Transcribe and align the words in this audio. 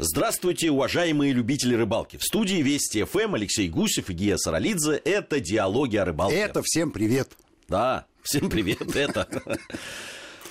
Здравствуйте, 0.00 0.70
уважаемые 0.70 1.32
любители 1.32 1.74
рыбалки. 1.74 2.18
В 2.18 2.22
студии 2.22 2.62
Вести 2.62 3.02
ФМ 3.02 3.34
Алексей 3.34 3.68
Гусев 3.68 4.10
и 4.10 4.12
Гия 4.12 4.36
Саралидзе. 4.36 4.92
Это 5.04 5.40
«Диалоги 5.40 5.96
о 5.96 6.04
рыбалке». 6.04 6.36
Это 6.36 6.62
всем 6.64 6.92
привет. 6.92 7.32
Да, 7.66 8.06
всем 8.22 8.48
привет, 8.48 8.80
это. 8.94 9.26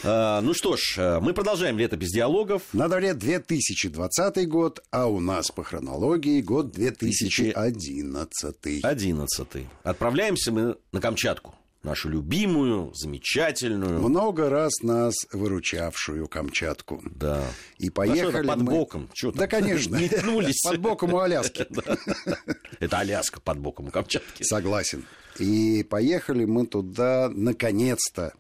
А, 0.03 0.41
ну 0.41 0.53
что 0.53 0.75
ж, 0.75 1.19
мы 1.21 1.33
продолжаем 1.33 1.77
лето 1.77 1.95
без 1.95 2.11
диалогов. 2.11 2.61
На 2.73 2.89
дворе 2.89 3.13
2020 3.13 4.49
год, 4.49 4.83
а 4.91 5.07
у 5.07 5.21
нас 5.21 5.49
по 5.49 5.63
хронологии 5.63 6.41
год 6.41 6.73
2011. 6.73 8.83
11. 8.83 9.47
Отправляемся 9.83 10.51
мы 10.51 10.75
на 10.91 10.99
Камчатку 10.99 11.55
нашу 11.87 12.09
любимую, 12.09 12.91
замечательную. 12.93 14.01
Много 14.01 14.49
раз 14.49 14.81
нас 14.81 15.15
выручавшую 15.31 16.27
Камчатку. 16.27 17.01
Да. 17.15 17.43
И 17.77 17.89
поехали 17.89 18.45
а 18.45 18.49
под 18.49 18.61
мы... 18.61 18.71
боком. 18.71 19.09
Что 19.13 19.31
да, 19.31 19.47
конечно. 19.47 19.95
Метнулись. 19.99 20.61
Под 20.63 20.79
боком 20.79 21.13
у 21.13 21.19
Аляски. 21.19 21.65
Это 22.79 22.99
Аляска 22.99 23.39
под 23.39 23.59
боком 23.59 23.87
у 23.87 23.91
Камчатки. 23.91 24.43
Согласен. 24.43 25.05
И 25.39 25.83
поехали 25.83 26.45
мы 26.45 26.67
туда, 26.67 27.29
наконец-то, 27.33 28.33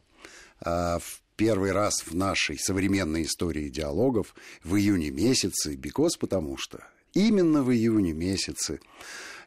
а, 0.59 0.99
в 0.99 1.21
первый 1.37 1.71
раз 1.71 2.01
в 2.05 2.13
нашей 2.15 2.57
современной 2.59 3.23
истории 3.23 3.69
диалогов 3.69 4.35
в 4.63 4.75
июне 4.75 5.09
месяце, 5.11 5.75
бекос 5.75 6.17
потому 6.17 6.57
что 6.57 6.79
именно 7.13 7.63
в 7.63 7.71
июне 7.71 8.11
месяце 8.11 8.79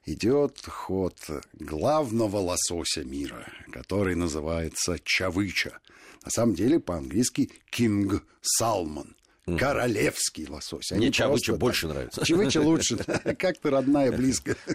идет 0.07 0.61
ход 0.67 1.17
главного 1.55 2.39
лосося 2.39 3.05
мира, 3.05 3.47
который 3.73 4.15
называется 4.15 4.99
чавыча. 5.03 5.79
На 6.25 6.31
самом 6.31 6.55
деле 6.55 6.81
по-английски 6.81 7.51
кинг 7.71 8.25
салмон. 8.41 9.17
Королевский 9.59 10.47
лосось. 10.49 10.91
Мне 10.93 11.11
чавыча 11.11 11.55
больше 11.57 11.89
да. 11.89 11.95
нравится. 11.95 12.25
Чавыча 12.25 12.61
лучше. 12.61 12.97
Как 13.39 13.59
ты 13.59 13.71
родная, 13.71 14.13
близко. 14.13 14.57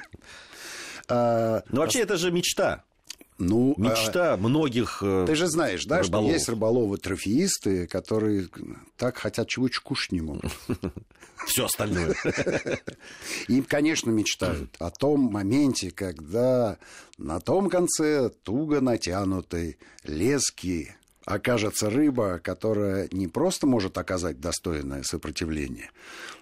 А, 1.08 1.62
ну, 1.70 1.82
вообще, 1.82 2.00
это 2.00 2.18
же 2.18 2.32
мечта. 2.32 2.84
Ну, 3.38 3.76
Мечта 3.78 4.34
а, 4.34 4.38
многих 4.38 5.00
Ты 5.02 5.36
же 5.36 5.48
знаешь, 5.48 5.86
да, 5.86 6.02
рыболовов. 6.02 6.30
что 6.30 6.34
есть 6.34 6.50
рыболовы-трофеисты, 6.50 7.88
которые 7.88 8.48
так 8.98 9.18
хотят 9.18 9.50
чего-то 9.50 9.82
кушать 9.82 10.14
не 10.14 10.22
могут. 10.22 10.52
Все 11.46 11.66
остальное. 11.66 12.16
И, 13.48 13.62
конечно, 13.62 14.10
мечтают 14.10 14.76
о 14.80 14.90
том 14.90 15.22
моменте, 15.22 15.92
когда 15.92 16.78
на 17.18 17.40
том 17.40 17.70
конце 17.70 18.30
туго 18.30 18.80
натянутой 18.80 19.78
лески 20.04 20.96
окажется 21.26 21.90
рыба, 21.90 22.40
которая 22.40 23.10
не 23.12 23.28
просто 23.28 23.68
может 23.68 23.98
оказать 23.98 24.40
достойное 24.40 25.04
сопротивление, 25.04 25.92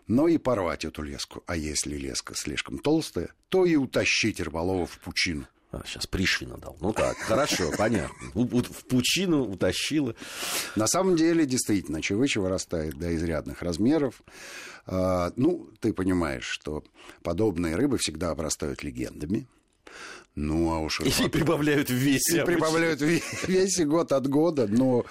но 0.07 0.27
и 0.27 0.37
порвать 0.37 0.85
эту 0.85 1.01
леску. 1.01 1.43
А 1.47 1.55
если 1.55 1.95
леска 1.97 2.33
слишком 2.35 2.77
толстая, 2.77 3.29
то 3.49 3.65
и 3.65 3.75
утащить 3.75 4.39
рыболова 4.39 4.85
в 4.85 4.99
пучину. 4.99 5.47
А, 5.73 5.81
сейчас 5.85 6.05
Пришвина 6.05 6.57
дал. 6.57 6.77
Ну 6.81 6.93
так, 6.93 7.17
хорошо, 7.17 7.71
понятно. 7.75 8.29
В 8.35 8.85
пучину 8.85 9.43
утащила. 9.43 10.13
На 10.75 10.85
самом 10.85 11.15
деле, 11.15 11.47
действительно, 11.47 11.99
чевыча 11.99 12.39
вырастает 12.39 12.95
до 12.99 13.13
изрядных 13.15 13.63
размеров. 13.63 14.21
А, 14.85 15.33
ну, 15.35 15.67
ты 15.79 15.91
понимаешь, 15.91 16.45
что 16.45 16.83
подобные 17.23 17.75
рыбы 17.75 17.97
всегда 17.97 18.29
обрастают 18.29 18.83
легендами. 18.83 19.47
Ну, 20.35 20.71
а 20.71 20.79
уж... 20.79 20.99
И 21.01 21.29
прибавляют 21.29 21.89
в 21.89 21.93
весе. 21.93 22.41
И 22.41 22.45
прибавляют 22.45 23.01
в 23.01 23.47
весе 23.47 23.85
год 23.85 24.11
от 24.11 24.27
года. 24.27 24.67
Но 24.67 25.05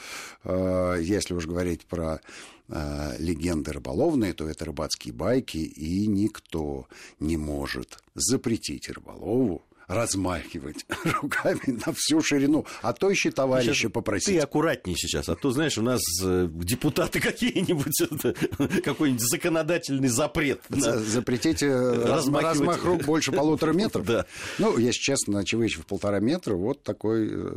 э, 0.45 0.99
если 1.01 1.35
уж 1.35 1.47
говорить 1.47 1.87
про 1.87 2.21
э, 2.69 3.17
легенды 3.19 3.73
рыболовные, 3.73 4.33
то 4.33 4.49
это 4.49 4.65
рыбацкие 4.65 5.13
байки, 5.13 5.59
и 5.59 6.07
никто 6.07 6.87
не 7.19 7.37
может 7.37 7.99
запретить 8.15 8.89
рыболову 8.89 9.65
размахивать 9.87 10.85
руками 11.05 11.81
на 11.87 11.93
всю 11.93 12.21
ширину, 12.23 12.67
а 12.83 12.93
то 12.93 13.11
еще 13.11 13.31
товарища 13.31 13.75
сейчас 13.75 13.93
попросить. 13.93 14.37
Ты 14.37 14.39
аккуратнее 14.39 14.97
сейчас, 14.97 15.29
а 15.29 15.37
то, 15.37 15.51
знаешь, 15.51 15.79
у 15.79 15.83
нас 15.83 16.01
э, 16.23 16.49
депутаты 16.51 17.21
какие-нибудь, 17.21 18.83
какой-нибудь 18.83 19.23
законодательный 19.23 20.09
запрет. 20.09 20.61
На... 20.69 20.99
Запретите 20.99 21.71
размах 21.73 22.85
рук 22.85 23.05
больше 23.05 23.33
полутора 23.33 23.73
метров? 23.73 24.07
Да. 24.13 24.27
Ну, 24.59 24.77
если 24.79 24.99
честно, 24.99 25.39
очевидно, 25.39 25.83
в 25.83 25.87
полтора 25.87 26.19
метра 26.19 26.55
вот 26.55 26.83
такой 26.83 27.29
э, 27.31 27.57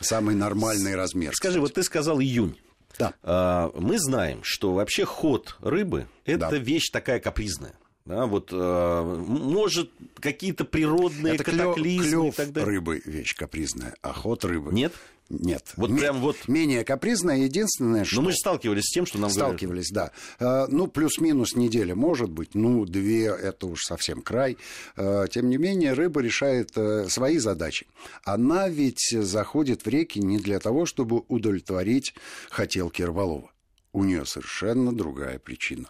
самый 0.00 0.34
нормальный 0.34 0.96
размер. 0.96 1.32
Скажи, 1.34 1.60
вот 1.60 1.74
ты 1.74 1.82
сказал 1.82 2.18
июнь. 2.20 2.56
Да. 2.98 3.14
А, 3.22 3.70
мы 3.74 3.98
знаем, 3.98 4.40
что 4.42 4.72
вообще 4.72 5.04
ход 5.04 5.56
рыбы– 5.60 6.06
это 6.24 6.56
вещь 6.56 6.90
такая 6.90 7.20
капризная. 7.20 7.74
Да, 8.06 8.26
вот, 8.26 8.50
э, 8.52 9.02
может, 9.26 9.90
какие-то 10.20 10.64
природные 10.64 11.34
Это 11.34 11.44
катаклизмы 11.44 12.04
клёв, 12.08 12.34
и 12.34 12.36
так 12.36 12.52
далее. 12.52 12.70
рыбы 12.70 13.02
вещь 13.04 13.34
капризная, 13.34 13.94
а 14.00 14.12
ход 14.12 14.44
рыбы... 14.44 14.72
Нет? 14.72 14.92
Нет. 15.28 15.72
Вот 15.76 15.90
М- 15.90 15.98
прям 15.98 16.20
вот... 16.20 16.36
Менее 16.46 16.84
капризная, 16.84 17.38
единственное, 17.38 18.04
что... 18.04 18.16
Но 18.16 18.22
мы 18.22 18.30
же 18.30 18.36
сталкивались 18.36 18.84
с 18.84 18.92
тем, 18.92 19.06
что 19.06 19.18
нам 19.18 19.28
Сталкивались, 19.28 19.90
говорят. 19.90 20.14
да. 20.38 20.68
Ну, 20.70 20.86
плюс-минус 20.86 21.56
неделя, 21.56 21.96
может 21.96 22.30
быть, 22.30 22.54
ну, 22.54 22.84
две, 22.84 23.24
это 23.26 23.66
уж 23.66 23.82
совсем 23.82 24.22
край. 24.22 24.56
Э, 24.96 25.26
тем 25.28 25.48
не 25.50 25.56
менее, 25.56 25.94
рыба 25.94 26.20
решает 26.20 26.70
э, 26.76 27.08
свои 27.08 27.38
задачи. 27.38 27.88
Она 28.22 28.68
ведь 28.68 29.00
заходит 29.10 29.84
в 29.84 29.88
реки 29.88 30.20
не 30.20 30.38
для 30.38 30.60
того, 30.60 30.86
чтобы 30.86 31.24
удовлетворить 31.26 32.14
хотелки 32.50 33.02
рыболова. 33.02 33.50
У 33.92 34.04
нее 34.04 34.24
совершенно 34.26 34.94
другая 34.94 35.40
причина 35.40 35.88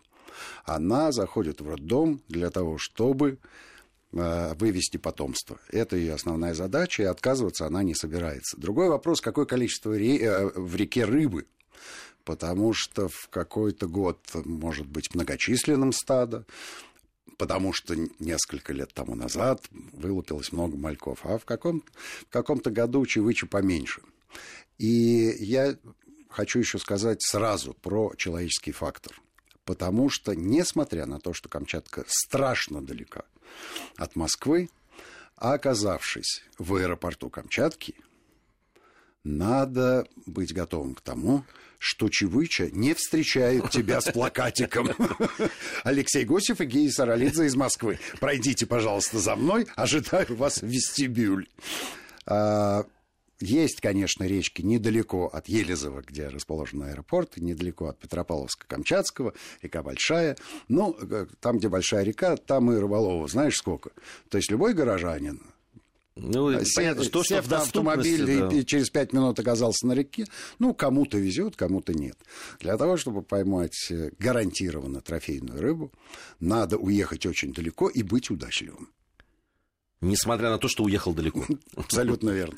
она 0.65 1.13
заходит 1.13 1.61
в 1.61 1.69
роддом 1.69 2.21
для 2.29 2.51
того, 2.51 2.79
чтобы 2.79 3.39
э, 4.13 4.55
вывести 4.55 4.97
потомство. 4.97 5.59
Это 5.71 5.97
ее 5.97 6.15
основная 6.15 6.55
задача, 6.55 7.03
и 7.03 7.07
отказываться 7.07 7.67
она 7.67 7.83
не 7.83 7.95
собирается. 7.95 8.57
Другой 8.59 8.89
вопрос, 8.89 9.21
какое 9.21 9.45
количество 9.45 9.93
э, 9.93 10.51
в 10.55 10.77
реке 10.77 11.05
рыбы. 11.05 11.47
Потому 12.25 12.73
что 12.73 13.09
в 13.09 13.29
какой-то 13.29 13.87
год 13.87 14.19
может 14.45 14.87
быть 14.87 15.15
многочисленным 15.15 15.93
стадо, 15.93 16.45
потому 17.37 17.73
что 17.73 17.95
несколько 18.19 18.73
лет 18.73 18.93
тому 18.93 19.15
назад 19.15 19.63
вылупилось 19.71 20.53
много 20.53 20.77
мальков, 20.77 21.21
а 21.25 21.39
в, 21.39 21.45
каком, 21.45 21.85
в 22.29 22.31
каком-то 22.31 22.71
году 22.71 23.07
чевычи 23.07 23.47
поменьше. 23.47 24.03
И 24.79 25.35
я 25.39 25.77
хочу 26.29 26.59
еще 26.59 26.79
сказать 26.79 27.23
сразу 27.23 27.75
про 27.75 28.13
человеческий 28.17 28.73
фактор 28.73 29.21
потому 29.67 30.09
что, 30.09 30.35
несмотря 30.35 31.05
на 31.05 31.21
то, 31.21 31.35
что 31.35 31.51
Камчатка 31.51 32.05
страшно 32.07 32.81
далека 32.81 33.25
от 33.97 34.17
Москвы, 34.17 34.71
а 35.37 35.53
оказавшись 35.53 36.43
в 36.57 36.77
аэропорту 36.77 37.29
Камчатки, 37.29 37.97
надо 39.25 40.07
быть 40.25 40.55
готовым 40.55 40.95
к 40.95 41.01
тому, 41.01 41.45
что 41.79 42.09
Чевыча 42.09 42.71
не 42.71 42.95
встречает 42.95 43.71
тебя 43.71 44.01
с 44.01 44.11
плакатиком. 44.11 44.89
Алексей 45.85 46.25
Гусев 46.25 46.61
и 46.61 46.65
Гея 46.65 46.91
Саралидзе 46.91 47.47
из 47.47 47.57
Москвы. 47.57 47.99
Пройдите, 48.21 48.67
пожалуйста, 48.67 49.19
за 49.19 49.37
мной. 49.37 49.67
Ожидаю 49.75 50.37
вас 50.37 50.63
в 50.63 50.67
вестибюль. 50.67 51.49
Есть, 53.41 53.81
конечно, 53.81 54.25
речки 54.25 54.63
недалеко 54.63 55.27
от 55.27 55.49
Елизова, 55.49 56.03
где 56.03 56.29
расположен 56.29 56.83
аэропорт, 56.83 57.37
недалеко 57.37 57.87
от 57.89 58.03
Петропавловска-Камчатского, 58.03 59.35
река 59.61 59.83
большая. 59.83 60.37
Ну, 60.69 60.97
э, 60.99 61.27
там, 61.41 61.59
где 61.59 61.69
большая 61.69 62.03
река, 62.03 62.37
там 62.37 62.73
и 62.73 62.77
рыболовов, 62.77 63.31
знаешь, 63.31 63.57
сколько. 63.57 63.91
То 64.31 64.39
есть 64.39 64.51
любой 64.51 64.73
горожанин, 64.73 65.43
ну, 66.17 66.51
сев, 66.65 66.75
понятно, 66.77 67.05
что, 67.05 67.23
сев 67.23 67.45
что 67.45 67.57
в 67.57 67.61
автомобиль 67.61 68.25
да. 68.25 68.49
и, 68.49 68.61
и 68.61 68.67
через 68.67 68.89
пять 68.89 69.13
минут 69.13 69.39
оказался 69.39 69.87
на 69.87 69.93
реке, 69.93 70.25
ну, 70.59 70.73
кому-то 70.73 71.19
везет, 71.19 71.57
кому-то 71.57 71.93
нет. 71.93 72.17
Для 72.59 72.79
того, 72.79 72.97
чтобы 72.97 73.21
поймать 73.21 73.89
э, 73.91 74.11
гарантированно 74.19 75.03
трофейную 75.03 75.61
рыбу, 75.61 75.93
надо 76.41 76.79
уехать 76.79 77.27
очень 77.27 77.53
далеко 77.53 77.91
и 77.91 78.03
быть 78.03 78.31
удачливым. 78.31 78.89
Несмотря 80.01 80.49
на 80.49 80.59
то, 80.59 80.69
что 80.69 80.85
уехал 80.85 81.13
далеко. 81.13 81.45
Абсолютно 81.77 82.31
верно. 82.31 82.57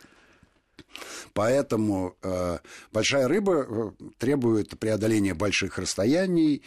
Поэтому 1.33 2.17
э, 2.23 2.59
большая 2.93 3.29
рыба 3.29 3.67
э, 3.69 3.91
требует 4.19 4.79
преодоления 4.79 5.35
больших 5.35 5.79
расстояний, 5.79 6.63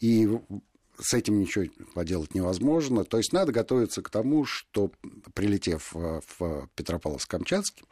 и 0.00 0.28
с 0.98 1.14
этим 1.14 1.38
ничего 1.38 1.66
поделать 1.94 2.34
невозможно. 2.34 3.04
То 3.04 3.18
есть 3.18 3.32
надо 3.32 3.52
готовиться 3.52 4.02
к 4.02 4.10
тому, 4.10 4.44
что, 4.44 4.90
прилетев 5.34 5.92
в 5.92 6.68
Петропавловск-Камчатский, 6.76 7.84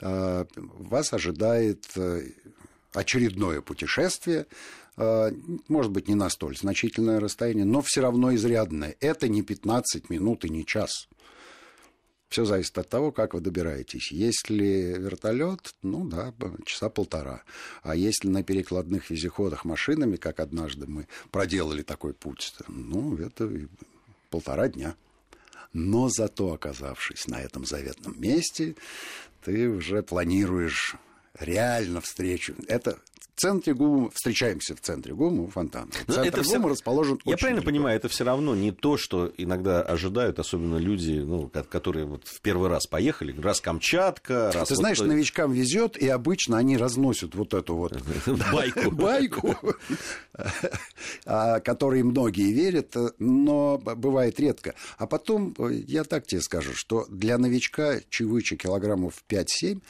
э, 0.00 0.44
вас 0.56 1.12
ожидает 1.12 1.84
э, 1.96 2.22
очередное 2.92 3.60
путешествие, 3.60 4.46
может 5.68 5.92
быть, 5.92 6.08
не 6.08 6.14
на 6.14 6.30
столь 6.30 6.56
значительное 6.56 7.20
расстояние, 7.20 7.66
но 7.66 7.82
все 7.82 8.00
равно 8.00 8.34
изрядное. 8.34 8.96
Это 9.00 9.28
не 9.28 9.42
15 9.42 10.08
минут 10.08 10.46
и 10.46 10.48
не 10.48 10.64
час. 10.64 11.06
Все 12.28 12.44
зависит 12.44 12.76
от 12.78 12.88
того, 12.88 13.12
как 13.12 13.34
вы 13.34 13.40
добираетесь. 13.40 14.10
Если 14.10 14.96
вертолет, 14.98 15.74
ну 15.82 16.04
да, 16.04 16.34
часа 16.64 16.90
полтора. 16.90 17.44
А 17.82 17.94
если 17.94 18.28
на 18.28 18.42
перекладных 18.42 19.10
везеходах 19.10 19.64
машинами, 19.64 20.16
как 20.16 20.40
однажды 20.40 20.86
мы 20.86 21.06
проделали 21.30 21.82
такой 21.82 22.14
путь, 22.14 22.52
ну, 22.66 23.16
это 23.16 23.50
полтора 24.30 24.68
дня. 24.68 24.96
Но 25.72 26.08
зато, 26.08 26.52
оказавшись 26.52 27.28
на 27.28 27.40
этом 27.40 27.64
заветном 27.64 28.20
месте, 28.20 28.74
ты 29.44 29.68
уже 29.68 30.02
планируешь 30.02 30.96
реально 31.38 32.00
встречу. 32.00 32.54
Это 32.66 32.98
в 33.36 33.40
центре 33.40 33.74
ГУМа, 33.74 34.10
встречаемся 34.14 34.74
в 34.74 34.80
центре 34.80 35.14
ГУМа 35.14 35.42
у 35.42 35.48
фонтана. 35.48 35.90
Центр 36.06 36.20
это 36.22 36.42
ГУМа 36.42 36.60
все... 36.60 36.68
расположен 36.68 37.20
Я 37.26 37.36
правильно 37.36 37.60
далеко. 37.60 37.70
понимаю, 37.70 37.96
это 37.96 38.08
все 38.08 38.24
равно 38.24 38.54
не 38.56 38.72
то, 38.72 38.96
что 38.96 39.30
иногда 39.36 39.82
ожидают, 39.82 40.38
особенно 40.38 40.78
люди, 40.78 41.18
ну, 41.18 41.48
ко- 41.48 41.62
которые 41.62 42.06
вот 42.06 42.26
в 42.26 42.40
первый 42.40 42.70
раз 42.70 42.86
поехали, 42.86 43.38
раз 43.38 43.60
Камчатка, 43.60 44.52
раз... 44.54 44.68
Ты 44.68 44.74
вот 44.74 44.80
знаешь, 44.80 44.96
то- 44.98 45.04
новичкам 45.04 45.52
везет, 45.52 45.98
и 45.98 46.08
обычно 46.08 46.56
они 46.56 46.78
разносят 46.78 47.34
вот 47.34 47.52
эту 47.52 47.76
вот 47.76 47.92
Байку. 48.52 48.90
байку, 48.90 49.54
а, 51.26 51.60
которой 51.60 52.02
многие 52.04 52.52
верят, 52.52 52.94
но 53.18 53.76
бывает 53.76 54.40
редко. 54.40 54.74
А 54.96 55.06
потом, 55.06 55.54
э, 55.58 55.74
я 55.86 56.04
так 56.04 56.26
тебе 56.26 56.40
скажу, 56.40 56.72
что 56.74 57.04
для 57.10 57.36
новичка 57.36 58.00
чевыча 58.08 58.56
килограммов 58.56 59.22
5-7 59.28 59.82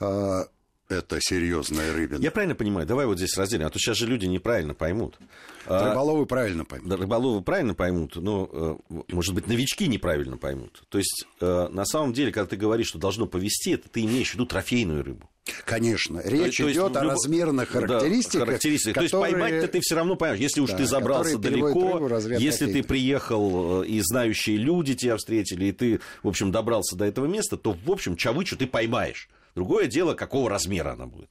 а, 0.00 0.46
это 0.88 1.18
серьезная 1.20 1.92
рыбина. 1.92 2.20
Я 2.22 2.30
правильно 2.30 2.54
понимаю? 2.54 2.86
Давай 2.86 3.06
вот 3.06 3.18
здесь 3.18 3.36
разделим, 3.36 3.66
а 3.66 3.70
то 3.70 3.78
сейчас 3.78 3.96
же 3.98 4.06
люди 4.06 4.26
неправильно 4.26 4.74
поймут. 4.74 5.18
А, 5.66 5.90
Рыболовы 5.90 6.24
правильно 6.26 6.64
поймут. 6.64 6.92
Рыболовы 6.98 7.42
правильно 7.42 7.74
поймут, 7.74 8.16
но, 8.16 8.78
э, 8.90 9.02
может 9.12 9.34
быть, 9.34 9.46
новички 9.46 9.86
неправильно 9.86 10.36
поймут. 10.38 10.82
То 10.88 10.98
есть, 10.98 11.26
э, 11.40 11.68
на 11.70 11.84
самом 11.84 12.12
деле, 12.14 12.32
когда 12.32 12.48
ты 12.48 12.56
говоришь, 12.56 12.88
что 12.88 12.98
должно 12.98 13.26
повести, 13.26 13.72
это 13.72 13.88
ты 13.88 14.00
имеешь 14.04 14.30
в 14.30 14.34
виду 14.34 14.46
трофейную 14.46 15.04
рыбу. 15.04 15.28
Конечно, 15.64 16.20
речь 16.24 16.58
То 16.58 16.64
есть, 16.64 16.76
идет 16.78 16.94
о 16.96 17.04
любо- 17.04 17.10
размерных 17.12 17.72
Да, 17.72 17.80
характеристиках. 17.80 18.46
характеристиках. 18.48 18.94
То 18.94 19.00
есть 19.02 19.12
которые- 19.12 19.32
поймать-то 19.34 19.68
ты 19.68 19.80
все 19.80 19.94
равно 19.94 20.16
поймешь. 20.16 20.40
Если 20.40 20.60
уж 20.60 20.70
Да, 20.70 20.76
ты 20.76 20.86
забрался 20.86 21.36
которые 21.36 21.62
далеко, 21.62 21.98
рыбу 22.08 22.38
если 22.38 22.70
ты 22.70 22.82
приехал 22.82 23.82
э, 23.82 23.86
и 23.86 24.00
знающие 24.02 24.56
люди 24.58 24.94
тебя 24.94 25.16
встретили, 25.16 25.66
и 25.66 25.72
ты, 25.72 26.00
в 26.22 26.28
общем, 26.28 26.52
добрался 26.52 26.96
до 26.96 27.06
этого 27.06 27.26
места, 27.26 27.56
то, 27.56 27.72
в 27.72 27.90
общем, 27.90 28.16
чавычу 28.16 28.56
ты 28.56 28.66
поймаешь. 28.66 29.28
Другое 29.58 29.88
дело, 29.88 30.14
какого 30.14 30.48
размера 30.48 30.92
она 30.92 31.06
будет. 31.06 31.30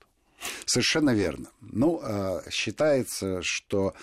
Совершенно 0.65 1.11
верно. 1.11 1.49
Ну, 1.61 2.01
а, 2.03 2.41
считается, 2.51 3.39
что 3.41 3.93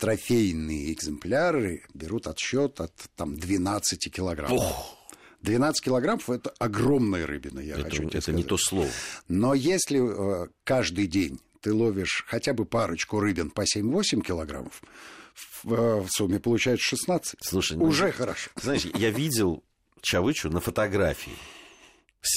трофейные 0.00 0.92
экземпляры 0.92 1.84
берут 1.94 2.26
отсчет 2.26 2.80
от 2.80 2.92
там, 3.14 3.36
12 3.36 4.12
килограммов. 4.12 4.96
12 5.42 5.84
килограммов– 5.84 6.28
это 6.30 6.52
огромная 6.58 7.24
рыбина, 7.24 7.60
я 7.60 7.74
Это, 7.74 7.84
хочу 7.84 7.98
тебе 7.98 8.08
это 8.08 8.20
сказать. 8.22 8.38
не 8.38 8.42
то 8.42 8.58
слово. 8.58 8.90
Но 9.28 9.54
если 9.54 10.00
э, 10.00 10.48
каждый 10.64 11.06
день 11.06 11.38
ты 11.60 11.72
ловишь 11.72 12.24
хотя 12.26 12.54
бы 12.54 12.64
парочку 12.64 13.20
рыбин 13.20 13.50
по 13.50 13.62
7-8 13.62 14.22
килограммов, 14.22 14.82
в, 15.62 15.72
э, 15.72 16.00
в 16.00 16.08
сумме 16.10 16.40
получается 16.40 16.84
16. 16.84 17.36
Слушай, 17.42 17.76
ну, 17.76 17.84
Уже 17.84 18.10
хорошо. 18.10 18.50
Знаешь, 18.60 18.86
я 18.86 19.10
видел 19.10 19.62
чавычу 20.02 20.50
на 20.50 20.58
фотографии 20.58 21.36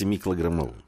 7-килограммовую. 0.04 0.84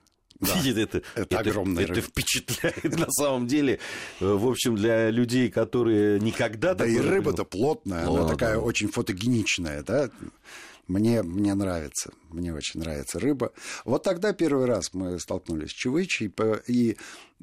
Это, 1.15 1.21
это 1.21 1.39
огромная 1.39 1.83
это 1.83 1.93
рыба. 1.95 2.07
впечатляет 2.07 2.83
на 2.97 3.09
самом 3.11 3.47
деле. 3.47 3.79
В 4.19 4.47
общем, 4.47 4.75
для 4.75 5.09
людей, 5.09 5.49
которые 5.49 6.19
никогда 6.19 6.73
Да 6.73 6.85
и 6.85 6.97
рыба-то 6.97 7.43
плотная, 7.45 8.07
она 8.07 8.27
такая 8.27 8.55
да. 8.55 8.61
очень 8.61 8.89
фотогеничная, 8.89 9.83
да. 9.83 10.09
Мне, 10.87 11.23
мне 11.23 11.53
нравится, 11.53 12.11
мне 12.29 12.53
очень 12.53 12.81
нравится 12.81 13.17
рыба. 13.19 13.53
Вот 13.85 14.03
тогда 14.03 14.33
первый 14.33 14.65
раз 14.65 14.93
мы 14.93 15.17
столкнулись 15.17 15.69
с 15.69 15.73
чевычей, 15.73 16.29
по- 16.29 16.61
и 16.67 16.97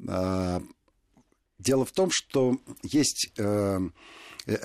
а, 0.07 0.61
дело 1.57 1.83
в 1.85 1.91
том, 1.91 2.09
что 2.11 2.59
есть 2.83 3.31
э, 3.37 3.79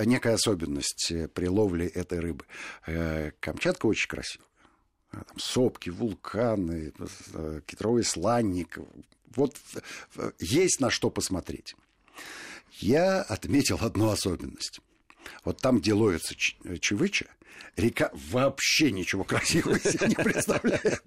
некая 0.05 0.35
особенность 0.35 1.11
при 1.35 1.49
ловле 1.49 1.87
этой 1.87 2.21
рыбы. 2.21 2.44
Э, 2.87 3.31
Камчатка 3.41 3.87
очень 3.87 4.09
красивая. 4.09 4.46
А, 5.12 5.25
Там 5.25 5.38
сопки, 5.38 5.91
вулканы, 5.91 6.93
э, 7.35 7.61
китровый 7.67 8.05
сланник. 8.05 8.79
Вот 9.35 9.56
э, 10.17 10.31
есть 10.38 10.81
на 10.81 10.91
что 10.91 11.11
посмотреть. 11.11 11.75
Я 12.79 13.23
отметил 13.23 13.79
одну 13.81 14.11
особенность. 14.11 14.81
Вот 15.44 15.58
там, 15.61 15.79
где 15.79 15.94
ловится 15.94 16.35
ч- 16.35 16.56
чевыча, 16.81 17.26
река 17.76 18.11
вообще 18.31 18.91
ничего 18.91 19.25
красивого 19.25 19.79
себе 19.81 20.08
не 20.08 20.14
представляет. 20.14 21.03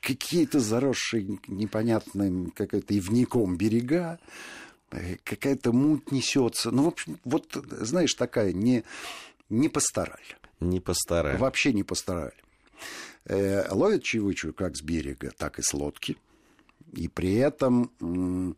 Какие-то 0.00 0.60
заросшие 0.60 1.38
непонятным 1.46 2.50
какой-то 2.52 2.94
ивником 2.94 3.56
берега, 3.56 4.18
э, 4.90 5.16
какая-то 5.24 5.72
муть 5.72 6.10
несется. 6.10 6.70
Ну, 6.70 6.84
в 6.84 6.88
общем, 6.88 7.18
вот, 7.24 7.54
знаешь, 7.70 8.14
такая 8.14 8.52
не, 8.52 8.84
не 9.50 9.68
постарали. 9.68 10.36
Не 10.60 10.80
постараюсь. 10.80 11.38
Вообще 11.40 11.72
не 11.72 11.82
постарали. 11.82 12.32
Э, 13.26 13.68
ловят 13.70 14.02
чевычу 14.02 14.52
как 14.52 14.76
с 14.76 14.82
берега, 14.82 15.30
так 15.36 15.58
и 15.58 15.62
с 15.62 15.74
лодки. 15.74 16.16
И 16.92 17.08
при 17.08 17.34
этом 17.34 18.56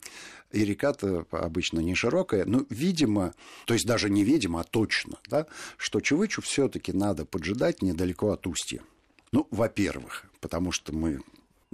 и 0.53 0.64
река-то 0.64 1.26
обычно 1.31 1.81
не 1.81 1.94
широкая, 1.94 2.44
но, 2.44 2.64
видимо, 2.70 3.35
то 3.67 3.75
есть 3.75 3.87
даже 3.87 4.09
не 4.09 4.25
видимо, 4.25 4.61
а 4.61 4.64
точно, 4.64 5.19
да, 5.29 5.47
что 5.76 6.00
чевычу 6.00 6.41
все-таки 6.43 6.93
надо 6.93 7.25
поджидать 7.25 7.82
недалеко 7.82 8.31
от 8.31 8.47
устья. 8.47 8.82
Ну, 9.32 9.47
во-первых, 9.50 10.26
потому 10.41 10.73
что 10.73 10.94
мы 10.94 11.20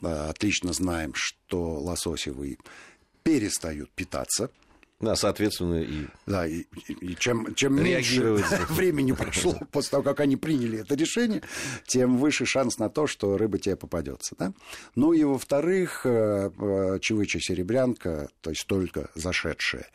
а, 0.03 0.31
отлично 0.31 0.73
знаем, 0.73 1.13
что 1.15 1.79
лососевые 1.79 2.59
перестают 3.23 3.91
питаться, 3.91 4.51
Да, 5.01 5.15
соответственно, 5.15 5.81
и 5.81 6.07
да, 6.27 6.45
и, 6.47 6.65
и- 6.89 7.15
чем, 7.17 7.55
чем 7.55 7.77
меньше 7.77 8.33
времени 8.69 9.13
прошло 9.13 9.57
после 9.71 9.91
того, 9.93 10.03
как 10.03 10.19
они 10.21 10.37
приняли 10.37 10.81
это 10.81 10.97
решение, 10.97 11.43
тем 11.87 12.19
выше 12.19 12.47
шанс 12.47 12.79
на 12.79 12.89
то, 12.91 13.07
что 13.07 13.39
рыба 13.39 13.59
тебе 13.59 13.77
попадется. 13.77 14.35
Да? 14.37 14.53
Ну 14.97 15.13
и 15.13 15.23
во-вторых, 15.23 16.05
э, 16.05 16.51
э, 16.51 16.99
чевыча 17.01 17.39
серебрянка, 17.39 18.29
то 18.41 18.51
есть 18.51 18.67
только 18.67 19.09
зашедшая 19.15 19.87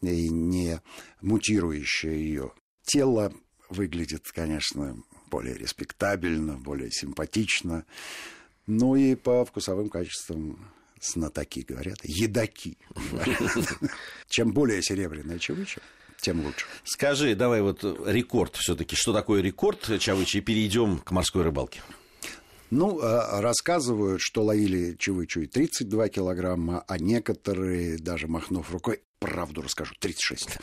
и 0.00 0.28
не 0.28 0.80
мутирующая 1.22 2.12
ее, 2.14 2.52
тело 2.84 3.32
выглядит, 3.68 4.30
конечно, 4.32 4.96
более 5.28 5.54
респектабельно, 5.54 6.56
более 6.56 6.92
симпатично. 6.92 7.84
Ну 8.68 8.94
и 8.94 9.16
по 9.16 9.44
вкусовым 9.44 9.88
качествам 9.88 10.70
знатоки 11.00 11.60
говорят, 11.60 11.98
едаки. 12.02 12.78
Чем 14.28 14.52
более 14.52 14.82
серебряная 14.82 15.38
чевыча, 15.38 15.80
тем 16.20 16.44
лучше. 16.44 16.66
скажи, 16.84 17.34
давай 17.34 17.62
вот 17.62 17.84
рекорд 18.06 18.56
все-таки. 18.56 18.96
Что 18.96 19.12
такое 19.12 19.42
рекорд 19.42 19.98
чавычи? 20.00 20.38
И 20.38 20.40
перейдем 20.40 20.98
к 20.98 21.10
морской 21.10 21.42
рыбалке. 21.42 21.82
Ну, 22.70 22.98
а, 23.00 23.40
рассказывают, 23.40 24.20
что 24.20 24.42
ловили 24.42 24.96
чевычу 24.98 25.42
и 25.42 25.46
32 25.46 26.08
килограмма, 26.08 26.84
а 26.88 26.98
некоторые, 26.98 27.96
даже 27.96 28.26
махнув 28.26 28.72
рукой, 28.72 29.02
правду 29.20 29.62
расскажу, 29.62 29.94
36. 30.00 30.58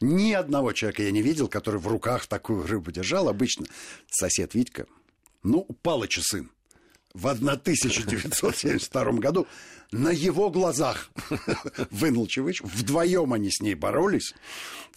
Ни 0.00 0.32
одного 0.32 0.72
человека 0.72 1.02
я 1.02 1.10
не 1.10 1.22
видел, 1.22 1.48
который 1.48 1.80
в 1.80 1.88
руках 1.88 2.26
такую 2.26 2.66
рыбу 2.66 2.92
держал. 2.92 3.28
Обычно 3.28 3.66
сосед 4.08 4.54
Витька, 4.54 4.86
ну, 5.42 5.66
Палыча 5.82 6.20
сын, 6.22 6.50
в 7.18 7.26
1972 7.26 9.04
году 9.12 9.46
на 9.90 10.10
его 10.10 10.50
глазах 10.50 11.10
вынул 11.90 12.26
чевычу. 12.26 12.66
Вдвоем 12.66 13.32
они 13.32 13.50
с 13.50 13.60
ней 13.60 13.74
боролись. 13.74 14.34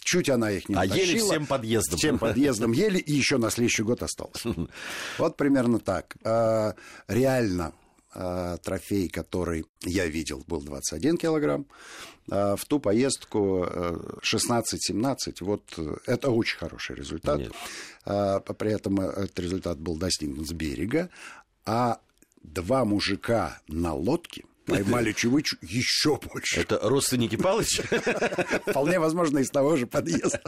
Чуть 0.00 0.28
она 0.28 0.50
их 0.50 0.68
не 0.68 0.74
А 0.74 0.84
утащила. 0.84 1.30
всем 1.30 1.46
подъездом. 1.46 1.98
Всем 1.98 2.18
подъездом 2.18 2.72
ели, 2.72 2.98
и 2.98 3.12
еще 3.12 3.38
на 3.38 3.50
следующий 3.50 3.82
год 3.84 4.02
осталось. 4.02 4.42
Вот 5.18 5.36
примерно 5.36 5.78
так. 5.78 6.16
А, 6.24 6.74
Реально 7.08 7.72
а, 8.14 8.56
трофей, 8.58 9.08
который 9.08 9.64
я 9.82 10.06
видел, 10.06 10.42
был 10.46 10.60
21 10.60 11.16
килограмм. 11.16 11.66
А 12.30 12.56
В 12.56 12.64
ту 12.66 12.78
поездку 12.78 13.64
э, 13.68 13.96
16-17, 14.22 15.36
вот 15.40 15.62
э, 15.76 15.96
это 16.06 16.30
очень 16.30 16.58
хороший 16.58 16.94
результат. 16.96 17.38
Нет. 17.38 17.52
А, 18.04 18.40
При 18.40 18.72
этом 18.72 19.00
этот 19.00 19.38
результат 19.40 19.78
был 19.78 19.96
достигнут 19.96 20.46
с 20.46 20.52
берега, 20.52 21.08
а 21.64 22.00
два 22.42 22.84
мужика 22.84 23.60
на 23.68 23.94
лодке 23.94 24.44
поймали 24.66 25.12
чевычу 25.16 25.56
еще 25.60 26.18
больше. 26.18 26.60
Это 26.60 26.78
родственники 26.82 27.36
Палыча? 27.36 27.82
Вполне 28.66 28.98
возможно, 28.98 29.38
из 29.38 29.50
того 29.50 29.76
же 29.76 29.86
подъезда. 29.86 30.40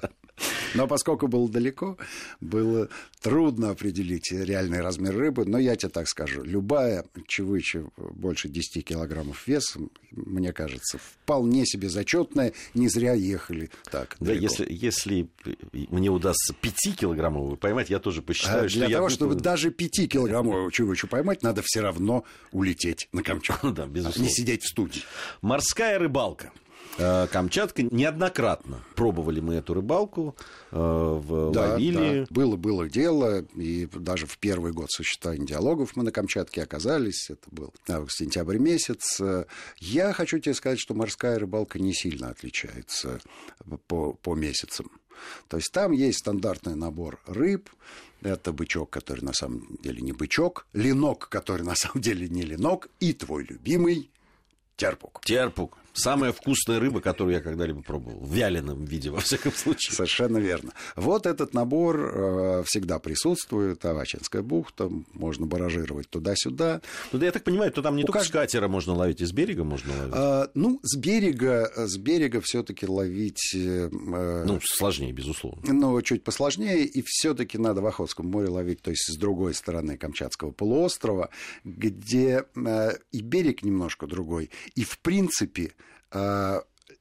Но 0.74 0.88
поскольку 0.88 1.28
было 1.28 1.48
далеко, 1.48 1.96
было 2.40 2.88
трудно 3.20 3.70
определить 3.70 4.32
реальный 4.32 4.80
размер 4.80 5.16
рыбы. 5.16 5.44
Но 5.44 5.58
я 5.58 5.76
тебе 5.76 5.90
так 5.90 6.08
скажу, 6.08 6.42
любая 6.42 7.04
чевыча 7.26 7.86
больше 7.96 8.48
10 8.48 8.84
килограммов 8.84 9.46
весом, 9.46 9.90
мне 10.10 10.52
кажется, 10.52 10.98
вполне 10.98 11.64
себе 11.64 11.88
зачетная. 11.88 12.52
Не 12.74 12.88
зря 12.88 13.14
ехали 13.14 13.70
так 13.90 14.16
Да, 14.20 14.32
если, 14.32 14.66
если 14.68 15.28
мне 15.72 16.10
удастся 16.10 16.54
5-килограммовую 16.60 17.56
поймать, 17.56 17.90
я 17.90 17.98
тоже 17.98 18.22
посчитаю, 18.22 18.66
а 18.66 18.68
что 18.68 18.78
Для 18.78 18.88
я 18.88 18.96
того, 18.96 19.06
буду... 19.06 19.14
чтобы 19.14 19.34
даже 19.36 19.70
5-килограммовую 19.70 20.70
чевычу 20.70 21.06
поймать, 21.06 21.42
надо 21.42 21.62
все 21.64 21.80
равно 21.80 22.24
улететь 22.50 23.08
на 23.12 23.22
Камчатку. 23.22 23.70
Да, 23.70 23.86
безусловно. 23.86 24.28
Не 24.28 24.34
сидеть 24.34 24.62
в 24.62 24.68
студии. 24.68 25.02
Морская 25.40 25.98
рыбалка. 25.98 26.52
Э, 26.98 27.26
Камчатка 27.26 27.82
неоднократно 27.82 28.82
пробовали 28.94 29.40
мы 29.40 29.54
эту 29.54 29.74
рыбалку, 29.74 30.36
э, 30.70 30.76
в, 30.76 31.52
Да, 31.52 31.72
ловили. 31.72 32.20
да. 32.20 32.26
Было, 32.30 32.56
было 32.56 32.88
дело, 32.88 33.44
и 33.56 33.86
даже 33.86 34.26
в 34.26 34.38
первый 34.38 34.72
год 34.72 34.90
существования 34.90 35.46
диалогов 35.46 35.96
мы 35.96 36.04
на 36.04 36.12
Камчатке 36.12 36.62
оказались, 36.62 37.30
это 37.30 37.48
был 37.50 37.72
э, 37.88 38.04
сентябрь 38.08 38.58
месяц. 38.58 39.20
Я 39.78 40.12
хочу 40.12 40.38
тебе 40.38 40.54
сказать, 40.54 40.78
что 40.78 40.94
морская 40.94 41.38
рыбалка 41.38 41.78
не 41.78 41.92
сильно 41.92 42.28
отличается 42.28 43.20
по, 43.88 44.12
по 44.12 44.34
месяцам. 44.34 44.90
То 45.48 45.56
есть 45.56 45.72
там 45.72 45.92
есть 45.92 46.18
стандартный 46.18 46.74
набор 46.74 47.20
рыб, 47.26 47.70
это 48.22 48.52
бычок, 48.52 48.90
который 48.90 49.20
на 49.20 49.32
самом 49.32 49.76
деле 49.82 50.00
не 50.00 50.12
бычок, 50.12 50.66
ленок, 50.72 51.28
который 51.28 51.62
на 51.62 51.74
самом 51.74 52.00
деле 52.00 52.28
не 52.28 52.42
ленок, 52.42 52.88
и 53.00 53.12
твой 53.12 53.44
любимый 53.44 54.10
терпук. 54.76 55.20
Терпук. 55.24 55.78
Самая 55.96 56.32
вкусная 56.32 56.80
рыба, 56.80 57.00
которую 57.00 57.34
я 57.36 57.40
когда-либо 57.40 57.80
пробовал. 57.82 58.18
В 58.20 58.34
вяленом 58.34 58.84
виде, 58.84 59.10
во 59.10 59.20
всяком 59.20 59.52
случае. 59.52 59.94
Совершенно 59.94 60.38
верно. 60.38 60.72
Вот 60.96 61.24
этот 61.24 61.54
набор 61.54 62.00
э, 62.00 62.62
всегда 62.66 62.98
присутствует. 62.98 63.84
Авачинская 63.84 64.42
бухта, 64.42 64.90
можно 65.12 65.46
баражировать 65.46 66.10
туда-сюда. 66.10 66.80
Ну, 67.12 67.18
да 67.20 67.26
я 67.26 67.32
так 67.32 67.44
понимаю, 67.44 67.70
то 67.70 67.80
там 67.80 67.94
не 67.96 68.02
У 68.02 68.06
только 68.06 68.18
кажд- 68.20 68.24
с 68.24 68.30
катера 68.30 68.66
можно 68.66 68.92
ловить, 68.92 69.20
и 69.20 69.24
с 69.24 69.30
берега 69.32 69.62
можно 69.62 69.92
ловить. 69.96 70.14
А, 70.16 70.50
ну, 70.54 70.80
с 70.82 70.96
берега, 70.98 71.70
с 71.76 71.96
берега 71.96 72.40
все-таки 72.40 72.86
ловить, 72.86 73.54
э, 73.54 73.88
э, 73.88 74.44
Ну, 74.46 74.58
сложнее, 74.64 75.12
безусловно. 75.12 75.62
ну, 75.72 76.02
чуть 76.02 76.24
посложнее, 76.24 76.84
и 76.84 77.02
все-таки 77.06 77.56
надо 77.56 77.80
в 77.82 77.86
Охотском 77.86 78.26
море 78.26 78.48
ловить, 78.48 78.82
то 78.82 78.90
есть 78.90 79.12
с 79.12 79.16
другой 79.16 79.54
стороны 79.54 79.96
Камчатского 79.96 80.50
полуострова, 80.50 81.30
где 81.62 82.44
э, 82.56 82.90
и 83.12 83.20
берег 83.22 83.62
немножко 83.62 84.08
другой, 84.08 84.50
и 84.74 84.82
в 84.82 84.98
принципе 84.98 85.62
э, 85.64 85.83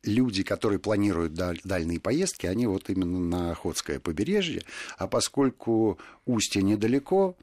люди, 0.03 0.43
которые 0.43 0.79
планируют 0.79 1.33
даль- 1.33 1.61
дальние 1.63 1.99
поездки, 1.99 2.45
они 2.45 2.67
вот 2.67 2.89
именно 2.89 3.19
на 3.19 3.51
Охотское 3.51 3.99
побережье, 3.99 4.63
а 4.97 5.07
поскольку 5.07 5.97
устье 6.25 6.61
недалеко, 6.61 7.35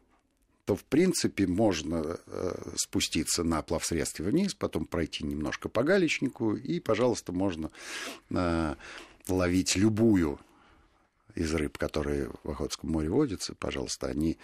то, 0.66 0.76
в 0.76 0.84
принципе, 0.84 1.46
можно 1.46 2.18
э, 2.26 2.72
спуститься 2.76 3.42
на 3.42 3.62
плавсредстве 3.62 4.26
вниз, 4.26 4.54
потом 4.54 4.84
пройти 4.84 5.24
немножко 5.24 5.68
по 5.68 5.82
галечнику, 5.82 6.54
и, 6.54 6.80
пожалуйста, 6.80 7.32
можно 7.32 7.70
э, 8.30 8.74
ловить 9.28 9.76
любую 9.76 10.38
из 11.34 11.54
рыб, 11.54 11.78
которые 11.78 12.30
в 12.42 12.50
Охотском 12.50 12.90
море 12.90 13.08
водятся, 13.08 13.54
пожалуйста, 13.54 14.08
они, 14.08 14.38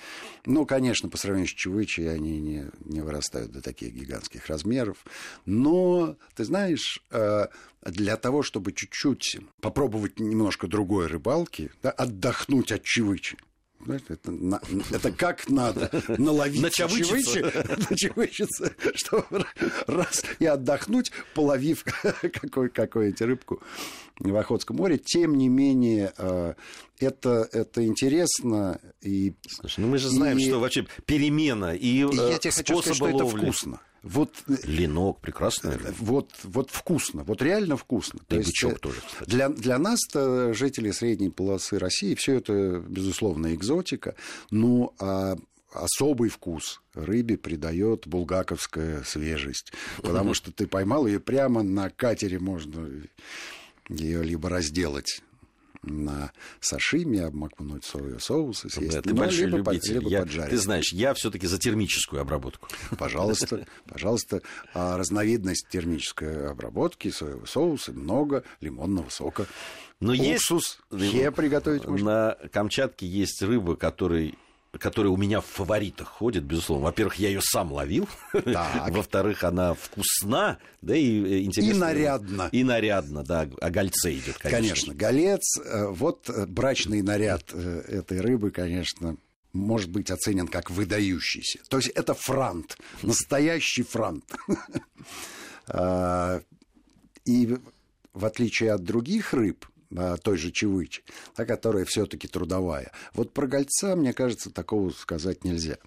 ну, 0.44 0.66
конечно, 0.66 1.08
по 1.08 1.16
сравнению 1.16 1.48
с 1.48 1.54
чевычей, 1.54 2.12
они 2.12 2.40
не, 2.40 2.66
не 2.84 3.00
вырастают 3.00 3.52
до 3.52 3.60
таких 3.60 3.92
гигантских 3.92 4.46
размеров, 4.46 5.04
но, 5.44 6.16
ты 6.34 6.44
знаешь, 6.44 7.02
э, 7.10 7.46
для 7.82 8.16
того, 8.16 8.42
чтобы 8.42 8.72
чуть-чуть 8.72 9.38
попробовать 9.60 10.20
немножко 10.20 10.66
другой 10.66 11.06
рыбалки, 11.06 11.70
да, 11.82 11.90
отдохнуть 11.90 12.72
от 12.72 12.82
чевычи, 12.82 13.36
знаешь, 13.86 14.02
это, 14.08 14.30
на- 14.30 14.60
это 14.90 15.12
как 15.12 15.48
надо 15.48 15.90
наловить 16.18 16.60
начавычиться, 16.62 18.72
чтобы 18.94 19.44
раз 19.86 20.24
и 20.38 20.46
отдохнуть, 20.46 21.12
половив 21.34 21.84
какую-нибудь 22.74 23.20
рыбку 23.22 23.62
в 24.18 24.36
Охотском 24.36 24.76
море. 24.76 24.98
Тем 24.98 25.36
не 25.36 25.48
менее, 25.48 26.12
э, 26.18 26.54
это, 26.98 27.48
это 27.52 27.84
интересно. 27.86 28.80
И, 29.02 29.34
Слушай, 29.48 29.80
ну 29.80 29.88
мы 29.88 29.98
же 29.98 30.08
знаем, 30.08 30.38
И- 30.38 30.46
что 30.46 30.58
вообще 30.60 30.86
перемена 31.04 31.74
и, 31.74 31.86
и 31.86 32.04
э, 32.04 32.30
я 32.32 32.38
тебе 32.38 32.50
хочу 32.50 32.50
сказать, 32.50 32.66
способы 32.84 32.94
что 32.94 33.08
это 33.08 33.24
ловли. 33.24 33.42
вкусно. 33.44 33.80
Вот, 34.06 34.30
э, 34.48 34.54
Ленок, 34.64 35.20
прекрасная 35.20 35.76
рыба. 35.78 35.94
вот, 35.98 36.30
вот 36.44 36.70
вкусно, 36.70 37.24
вот 37.24 37.42
реально 37.42 37.76
вкусно. 37.76 38.18
И 38.18 38.24
То 38.28 38.36
есть, 38.36 38.48
бычок 38.50 38.74
э, 38.74 38.78
тоже, 38.78 39.00
кстати. 39.06 39.28
Для, 39.28 39.48
для 39.48 39.78
нас, 39.78 39.98
жителей 40.12 40.92
средней 40.92 41.30
полосы 41.30 41.78
России, 41.78 42.14
все 42.14 42.36
это, 42.36 42.84
безусловно, 42.86 43.54
экзотика. 43.54 44.14
Ну, 44.50 44.94
а 45.00 45.36
особый 45.72 46.30
вкус 46.30 46.80
рыбе 46.94 47.36
придает 47.36 48.06
булгаковская 48.06 49.02
свежесть. 49.02 49.72
Потому 50.00 50.34
что 50.34 50.52
ты 50.52 50.66
поймал 50.66 51.06
ее 51.06 51.20
прямо 51.20 51.62
на 51.62 51.90
катере, 51.90 52.38
можно 52.38 52.88
ее 53.88 54.22
либо 54.22 54.48
разделать 54.48 55.20
на 55.86 56.32
сашими, 56.60 57.20
обмакнуть 57.20 57.84
соевый 57.84 58.20
соус 58.20 58.64
и 58.64 58.68
съесть. 58.68 58.92
Да, 58.94 59.02
ты 59.02 59.10
Ну, 59.10 59.16
большой 59.16 59.46
либо, 59.46 59.64
под- 59.64 59.74
любитель. 59.74 59.94
либо 59.94 60.08
Я- 60.10 60.20
поджарить. 60.22 60.50
ты 60.50 60.56
знаешь, 60.58 60.92
я 60.92 61.14
все-таки 61.14 61.46
за 61.46 61.58
термическую 61.58 62.20
обработку. 62.22 62.68
Пожалуйста, 62.98 63.66
пожалуйста. 63.88 64.42
А 64.74 64.96
разновидность 64.98 65.68
термической 65.70 66.48
обработки, 66.50 67.10
соевого 67.10 67.46
соуса, 67.46 67.92
много 67.92 68.44
лимонного 68.60 69.08
сока. 69.10 69.46
Но 70.00 70.12
есть- 70.12 70.50
Уксус, 70.50 70.78
хе 70.98 71.30
приготовить 71.30 71.86
можно. 71.86 72.36
На 72.42 72.48
Камчатке 72.48 73.06
есть 73.06 73.40
рыба, 73.42 73.76
который 73.76 74.36
которая 74.72 75.10
у 75.10 75.16
меня 75.16 75.40
в 75.40 75.46
фаворитах 75.46 76.08
ходит, 76.08 76.44
безусловно. 76.44 76.84
Во-первых, 76.86 77.16
я 77.16 77.28
ее 77.28 77.40
сам 77.42 77.72
ловил. 77.72 78.08
Во-вторых, 78.88 79.42
она 79.44 79.74
вкусна, 79.74 80.58
да 80.82 80.94
и 80.96 81.20
э, 81.22 81.44
интересна. 81.44 81.70
И 81.72 81.78
нарядна. 81.78 82.48
И 82.52 82.64
нарядно, 82.64 83.22
да. 83.24 83.48
О 83.60 83.70
гольце 83.70 84.12
идет, 84.14 84.38
конечно. 84.38 84.50
Конечно, 84.50 84.94
голец. 84.94 85.58
э, 85.64 85.86
Вот 85.88 86.28
э, 86.28 86.46
брачный 86.46 87.02
наряд 87.02 87.52
этой 87.54 88.20
рыбы, 88.20 88.50
конечно, 88.50 89.16
может 89.52 89.90
быть 89.90 90.10
оценен 90.10 90.48
как 90.48 90.70
выдающийся. 90.70 91.60
То 91.70 91.78
есть 91.78 91.88
это 91.90 92.12
франт, 92.14 92.76
настоящий 93.02 93.82
франт. 93.82 94.24
А, 95.68 96.40
И 97.24 97.56
в 98.14 98.24
отличие 98.24 98.72
от 98.72 98.84
других 98.84 99.32
рыб, 99.34 99.66
а, 99.66 99.75
той 100.22 100.36
же 100.36 100.50
чевычи, 100.50 101.02
та, 101.34 101.44
которая 101.44 101.84
все-таки 101.84 102.28
трудовая, 102.28 102.92
вот 103.14 103.32
про 103.32 103.46
гольца, 103.46 103.96
мне 103.96 104.12
кажется, 104.12 104.50
такого 104.50 104.90
сказать 104.90 105.44
нельзя. 105.44 105.78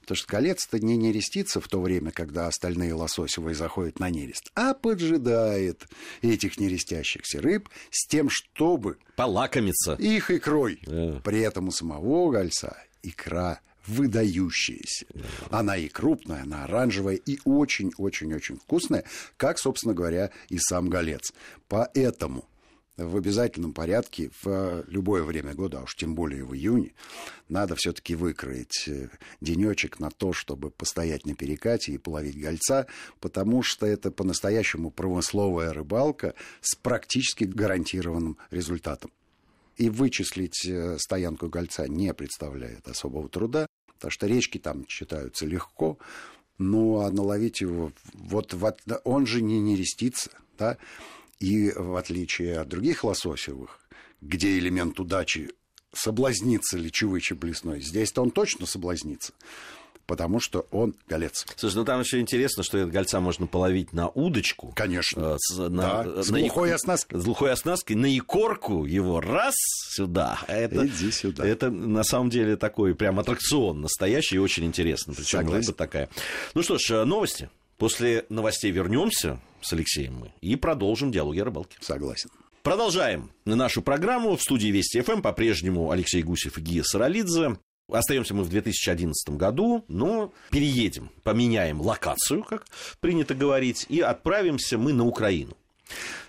Потому 0.00 0.16
что 0.16 0.28
голец-то 0.28 0.78
не 0.80 0.96
нерестится 0.96 1.60
в 1.60 1.68
то 1.68 1.80
время, 1.80 2.10
когда 2.10 2.46
остальные 2.48 2.94
лососевые 2.94 3.54
заходят 3.54 4.00
на 4.00 4.10
нерест, 4.10 4.50
а 4.54 4.74
поджидает 4.74 5.86
этих 6.22 6.58
нерестящихся 6.58 7.40
рыб 7.40 7.68
с 7.90 8.06
тем, 8.06 8.28
чтобы 8.28 8.98
Полакомиться. 9.16 9.94
их 9.94 10.30
икрой. 10.30 10.80
Да. 10.86 11.20
При 11.24 11.40
этом 11.40 11.68
у 11.68 11.70
самого 11.70 12.30
гольца 12.32 12.76
икра 13.02 13.60
выдающаяся. 13.86 15.06
Она 15.50 15.76
и 15.76 15.88
крупная, 15.88 16.42
она 16.42 16.64
оранжевая, 16.64 17.16
и 17.16 17.38
очень-очень-очень 17.44 18.58
вкусная, 18.58 19.04
как, 19.36 19.58
собственно 19.58 19.94
говоря, 19.94 20.30
и 20.50 20.58
сам 20.58 20.88
голец. 20.88 21.32
Поэтому 21.68 22.46
в 22.98 23.16
обязательном 23.16 23.72
порядке 23.72 24.30
в 24.42 24.84
любое 24.88 25.22
время 25.22 25.54
года, 25.54 25.78
а 25.80 25.82
уж 25.84 25.94
тем 25.94 26.14
более 26.14 26.44
в 26.44 26.54
июне, 26.54 26.92
надо 27.48 27.76
все-таки 27.76 28.14
выкроить 28.14 28.88
э, 28.88 29.08
денечек 29.40 30.00
на 30.00 30.10
то, 30.10 30.32
чтобы 30.32 30.70
постоять 30.70 31.24
на 31.24 31.34
перекате 31.34 31.92
и 31.92 31.98
половить 31.98 32.40
гольца, 32.40 32.86
потому 33.20 33.62
что 33.62 33.86
это 33.86 34.10
по-настоящему 34.10 34.90
промысловая 34.90 35.72
рыбалка 35.72 36.34
с 36.60 36.74
практически 36.74 37.44
гарантированным 37.44 38.36
результатом. 38.50 39.12
И 39.76 39.88
вычислить 39.90 40.66
э, 40.66 40.98
стоянку 40.98 41.48
гольца 41.48 41.86
не 41.86 42.12
представляет 42.12 42.88
особого 42.88 43.28
труда, 43.28 43.68
потому 43.94 44.10
что 44.10 44.26
речки 44.26 44.58
там 44.58 44.84
читаются 44.86 45.46
легко, 45.46 45.98
ну, 46.58 46.98
а 46.98 47.10
наловить 47.12 47.60
его, 47.60 47.92
вот 48.14 48.52
в 48.54 48.66
от- 48.66 48.82
он 49.04 49.26
же 49.26 49.40
не 49.40 49.60
нерестится, 49.60 50.32
да, 50.58 50.76
и 51.40 51.72
в 51.74 51.96
отличие 51.96 52.58
от 52.58 52.68
других 52.68 53.04
лососевых, 53.04 53.80
где 54.20 54.58
элемент 54.58 54.98
удачи 55.00 55.50
соблазнится 55.92 56.76
ли 56.76 56.90
чевычи 56.92 57.34
блесной, 57.34 57.80
здесь-то 57.80 58.22
он 58.22 58.30
точно 58.30 58.66
соблазнится, 58.66 59.32
потому 60.06 60.40
что 60.40 60.66
он 60.70 60.94
голец. 61.06 61.46
Слушай, 61.56 61.76
ну 61.76 61.84
там 61.84 62.00
еще 62.00 62.20
интересно, 62.20 62.62
что 62.62 62.78
этот 62.78 62.92
гольца 62.92 63.20
можно 63.20 63.46
половить 63.46 63.92
на 63.92 64.08
удочку. 64.08 64.72
Конечно. 64.74 65.20
Э, 65.20 65.36
С, 65.38 65.56
Да, 65.56 65.68
на, 66.04 66.22
с 66.22 66.28
на 66.30 66.40
глухой 66.40 66.74
оснасткой. 66.74 67.20
С 67.20 67.24
глухой 67.24 67.52
оснасткой. 67.52 67.96
На 67.96 68.16
икорку 68.16 68.84
его 68.84 69.20
раз 69.20 69.54
сюда. 69.90 70.40
Это, 70.48 70.86
Иди 70.86 71.10
сюда. 71.10 71.46
Это 71.46 71.70
на 71.70 72.04
самом 72.04 72.30
деле 72.30 72.56
такой 72.56 72.94
прям 72.94 73.18
аттракцион 73.18 73.80
настоящий 73.80 74.36
и 74.36 74.38
очень 74.38 74.64
интересно. 74.64 75.14
Причем 75.14 75.50
рыба 75.50 75.72
такая. 75.72 76.08
Ну 76.54 76.62
что 76.62 76.78
ж, 76.78 76.90
э, 76.90 77.04
новости. 77.04 77.50
После 77.78 78.26
новостей 78.28 78.72
вернемся 78.72 79.40
с 79.60 79.72
Алексеем 79.72 80.14
мы 80.14 80.32
и 80.40 80.56
продолжим 80.56 81.12
диалоги 81.12 81.38
о 81.38 81.44
рыбалке. 81.44 81.78
Согласен. 81.80 82.28
Продолжаем 82.62 83.30
нашу 83.44 83.82
программу. 83.82 84.36
В 84.36 84.42
студии 84.42 84.68
Вести 84.68 85.00
ФМ 85.00 85.22
по-прежнему 85.22 85.92
Алексей 85.92 86.22
Гусев 86.22 86.58
и 86.58 86.60
Гия 86.60 86.82
Саралидзе. 86.82 87.56
Остаемся 87.88 88.34
мы 88.34 88.42
в 88.42 88.50
2011 88.50 89.30
году, 89.36 89.84
но 89.88 90.32
переедем, 90.50 91.10
поменяем 91.22 91.80
локацию, 91.80 92.42
как 92.42 92.66
принято 93.00 93.34
говорить, 93.34 93.86
и 93.88 94.00
отправимся 94.00 94.76
мы 94.76 94.92
на 94.92 95.06
Украину. 95.06 95.56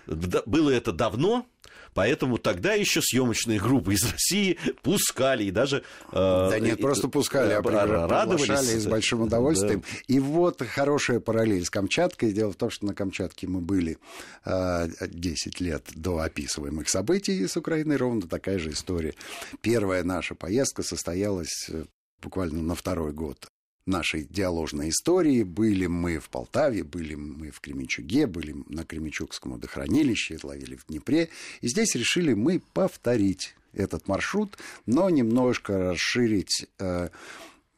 Было 0.06 0.70
это 0.70 0.92
давно, 0.92 1.44
Поэтому 1.94 2.38
тогда 2.38 2.74
еще 2.74 3.00
съемочные 3.02 3.58
группы 3.58 3.94
из 3.94 4.04
России 4.10 4.58
пускали 4.82 5.44
и 5.44 5.50
даже... 5.50 5.82
Э, 6.12 6.48
да 6.50 6.58
нет, 6.58 6.80
просто 6.80 7.08
пускали, 7.08 7.52
а 7.52 7.62
радовались. 7.62 8.82
с 8.82 8.86
большим 8.86 9.22
удовольствием. 9.22 9.80
Да. 9.80 9.98
И 10.06 10.18
вот 10.18 10.62
хорошая 10.62 11.20
параллель 11.20 11.64
с 11.64 11.70
Камчаткой. 11.70 12.32
Дело 12.32 12.52
в 12.52 12.56
том, 12.56 12.70
что 12.70 12.86
на 12.86 12.94
Камчатке 12.94 13.46
мы 13.46 13.60
были 13.60 13.98
э, 14.44 14.88
10 15.00 15.60
лет 15.60 15.84
до 15.94 16.18
описываемых 16.18 16.88
событий 16.88 17.46
с 17.46 17.56
Украиной. 17.56 17.96
Ровно 17.96 18.22
такая 18.22 18.58
же 18.58 18.70
история. 18.70 19.14
Первая 19.60 20.04
наша 20.04 20.34
поездка 20.34 20.82
состоялась 20.82 21.68
э, 21.68 21.84
буквально 22.22 22.62
на 22.62 22.74
второй 22.74 23.12
год 23.12 23.48
нашей 23.90 24.24
диаложной 24.24 24.88
истории. 24.88 25.42
Были 25.42 25.86
мы 25.86 26.18
в 26.18 26.30
Полтаве, 26.30 26.84
были 26.84 27.14
мы 27.14 27.50
в 27.50 27.60
Кременчуге, 27.60 28.26
были 28.26 28.54
на 28.68 28.84
Кременчугском 28.84 29.52
водохранилище, 29.52 30.38
ловили 30.42 30.76
в 30.76 30.86
Днепре. 30.86 31.28
И 31.60 31.68
здесь 31.68 31.94
решили 31.94 32.32
мы 32.32 32.62
повторить 32.72 33.54
этот 33.72 34.08
маршрут, 34.08 34.56
но 34.86 35.10
немножко 35.10 35.90
расширить 35.90 36.66
э, 36.78 37.08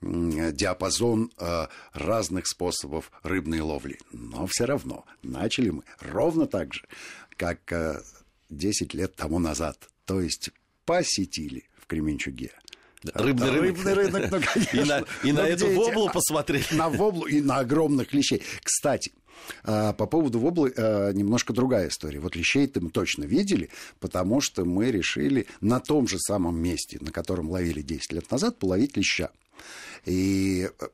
диапазон 0.00 1.31
э, 1.38 1.66
разных 1.92 2.47
способов 2.47 3.11
рыбной 3.23 3.61
ловли. 3.61 3.99
Но 4.12 4.47
все 4.47 4.64
равно 4.64 5.04
начали 5.23 5.71
мы 5.71 5.83
ровно 6.00 6.47
так 6.47 6.75
же, 6.75 6.87
как 7.37 7.73
э, 7.73 8.00
10 8.50 8.95
лет 8.95 9.14
тому 9.14 9.38
назад. 9.38 9.88
То 10.04 10.21
есть 10.21 10.50
посетили 10.85 11.64
в 11.76 11.87
Кременчуге 11.87 12.52
Рыбный 13.14 13.50
рынок. 13.50 13.62
Рыбный 13.62 13.94
рынок, 13.94 14.30
ну, 14.30 14.40
конечно. 14.52 14.76
И 14.76 14.85
на, 14.85 15.04
и 15.25 15.32
на 15.32 15.40
эту 15.47 15.71
воблу 15.73 16.11
посмотрели. 16.11 16.64
На 16.73 16.88
воблу 16.88 17.26
и 17.26 17.40
на 17.40 17.59
огромных 17.59 18.12
лещей. 18.12 18.42
Кстати, 18.62 19.12
а, 19.64 19.92
по 19.92 20.06
поводу 20.06 20.38
воблы 20.38 20.73
а, 20.76 21.12
немножко 21.12 21.52
другая 21.52 21.88
история. 21.88 22.21
Вот 22.21 22.37
лещей-то 22.37 22.80
мы 22.80 22.90
точно 22.90 23.25
видели, 23.25 23.71
потому 24.00 24.40
что 24.40 24.64
мы 24.64 24.90
решили 24.90 25.47
на 25.61 25.80
том 25.80 26.06
же 26.06 26.18
самом 26.18 26.59
месте, 26.59 26.99
на 27.00 27.11
котором 27.11 27.50
ловили 27.50 27.82
10 27.82 28.12
лет 28.12 28.30
назад, 28.30 28.59
половить 28.59 28.97
леща. 28.97 29.30
И 30.04 30.68
э, 30.80 30.87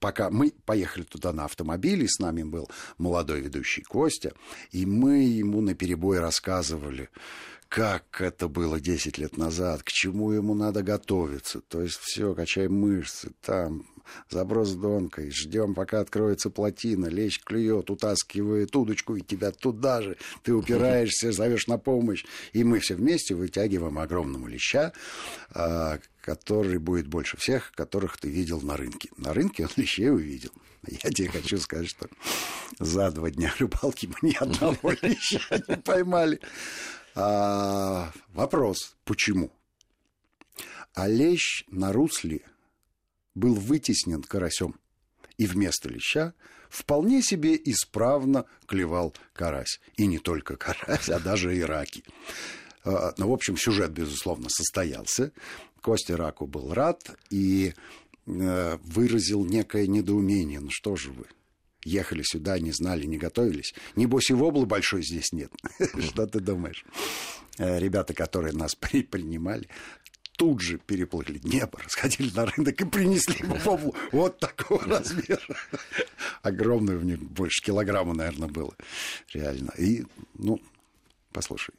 пока 0.00 0.30
мы 0.30 0.52
поехали 0.64 1.04
туда 1.04 1.32
на 1.32 1.44
автомобиле, 1.44 2.06
с 2.08 2.18
нами 2.18 2.42
был 2.42 2.70
молодой 2.98 3.40
ведущий 3.40 3.82
Костя, 3.82 4.32
и 4.70 4.86
мы 4.86 5.18
ему 5.24 5.60
на 5.60 5.74
перебой 5.74 6.20
рассказывали, 6.20 7.08
как 7.68 8.20
это 8.20 8.48
было 8.48 8.80
10 8.80 9.18
лет 9.18 9.36
назад, 9.36 9.82
к 9.82 9.90
чему 9.90 10.32
ему 10.32 10.54
надо 10.54 10.82
готовиться. 10.82 11.60
То 11.60 11.82
есть 11.82 11.98
все, 12.00 12.34
качаем 12.34 12.74
мышцы, 12.74 13.32
там 13.42 13.86
заброс 14.30 14.72
донкой, 14.72 15.30
ждем, 15.30 15.74
пока 15.74 16.00
откроется 16.00 16.50
плотина, 16.50 17.06
лещ 17.06 17.40
клюет, 17.44 17.90
утаскивает 17.90 18.74
удочку, 18.74 19.16
и 19.16 19.20
тебя 19.20 19.50
туда 19.50 20.02
же, 20.02 20.16
ты 20.42 20.54
упираешься, 20.54 21.32
зовешь 21.32 21.66
на 21.66 21.78
помощь, 21.78 22.24
и 22.52 22.64
мы 22.64 22.78
все 22.80 22.94
вместе 22.94 23.34
вытягиваем 23.34 23.98
огромного 23.98 24.46
леща, 24.48 24.92
а, 25.50 25.98
который 26.20 26.78
будет 26.78 27.06
больше 27.06 27.36
всех, 27.36 27.72
которых 27.72 28.18
ты 28.18 28.28
видел 28.28 28.60
на 28.60 28.76
рынке. 28.76 29.10
На 29.16 29.32
рынке 29.32 29.64
он 29.64 29.70
лещей 29.76 30.10
увидел. 30.10 30.52
Я 30.86 31.10
тебе 31.10 31.28
хочу 31.28 31.58
сказать, 31.58 31.88
что 31.88 32.08
за 32.78 33.10
два 33.10 33.30
дня 33.30 33.52
рыбалки 33.58 34.06
мы 34.06 34.30
ни 34.30 34.34
одного 34.34 34.92
леща 35.02 35.62
не 35.68 35.76
поймали. 35.76 36.40
А, 37.18 38.12
вопрос, 38.34 38.94
почему? 39.04 39.50
А 40.92 41.08
на 41.68 41.92
русле 41.92 42.42
был 43.34 43.54
вытеснен 43.54 44.22
карасем, 44.22 44.74
и 45.38 45.46
вместо 45.46 45.88
леща 45.88 46.34
вполне 46.68 47.22
себе 47.22 47.56
исправно 47.56 48.44
клевал 48.66 49.14
карась. 49.32 49.80
И 49.96 50.06
не 50.06 50.18
только 50.18 50.56
карась, 50.56 51.08
а 51.08 51.18
даже 51.18 51.56
и 51.56 51.62
раки. 51.62 52.04
А, 52.84 53.14
ну, 53.16 53.30
в 53.30 53.32
общем, 53.32 53.56
сюжет, 53.56 53.92
безусловно, 53.92 54.48
состоялся. 54.50 55.32
Костя 55.80 56.18
Раку 56.18 56.46
был 56.46 56.74
рад 56.74 57.16
и 57.30 57.72
э, 58.26 58.78
выразил 58.82 59.44
некое 59.44 59.86
недоумение. 59.86 60.60
Ну 60.60 60.68
что 60.70 60.96
же 60.96 61.12
вы, 61.12 61.26
ехали 61.86 62.22
сюда, 62.22 62.58
не 62.58 62.72
знали, 62.72 63.06
не 63.06 63.16
готовились. 63.16 63.74
Небось 63.94 64.30
и 64.30 64.34
воблы 64.34 64.66
большой 64.66 65.02
здесь 65.02 65.32
нет. 65.32 65.52
Что 65.98 66.26
ты 66.26 66.40
думаешь? 66.40 66.84
Э, 67.58 67.78
ребята, 67.78 68.12
которые 68.14 68.52
нас 68.52 68.74
принимали, 68.74 69.68
тут 70.36 70.60
же 70.60 70.78
переплыли 70.78 71.40
небо, 71.42 71.80
сходили 71.88 72.30
на 72.34 72.46
рынок 72.46 72.80
и 72.80 72.84
принесли 72.84 73.44
воблу 73.64 73.94
вот 74.12 74.38
такого 74.38 74.84
размера. 74.84 75.40
Огромную 76.42 76.98
в 76.98 77.04
них, 77.04 77.20
больше 77.20 77.62
килограмма, 77.62 78.14
наверное, 78.14 78.48
было. 78.48 78.74
Реально. 79.32 79.70
И, 79.78 80.04
ну, 80.34 80.60
послушай, 81.32 81.74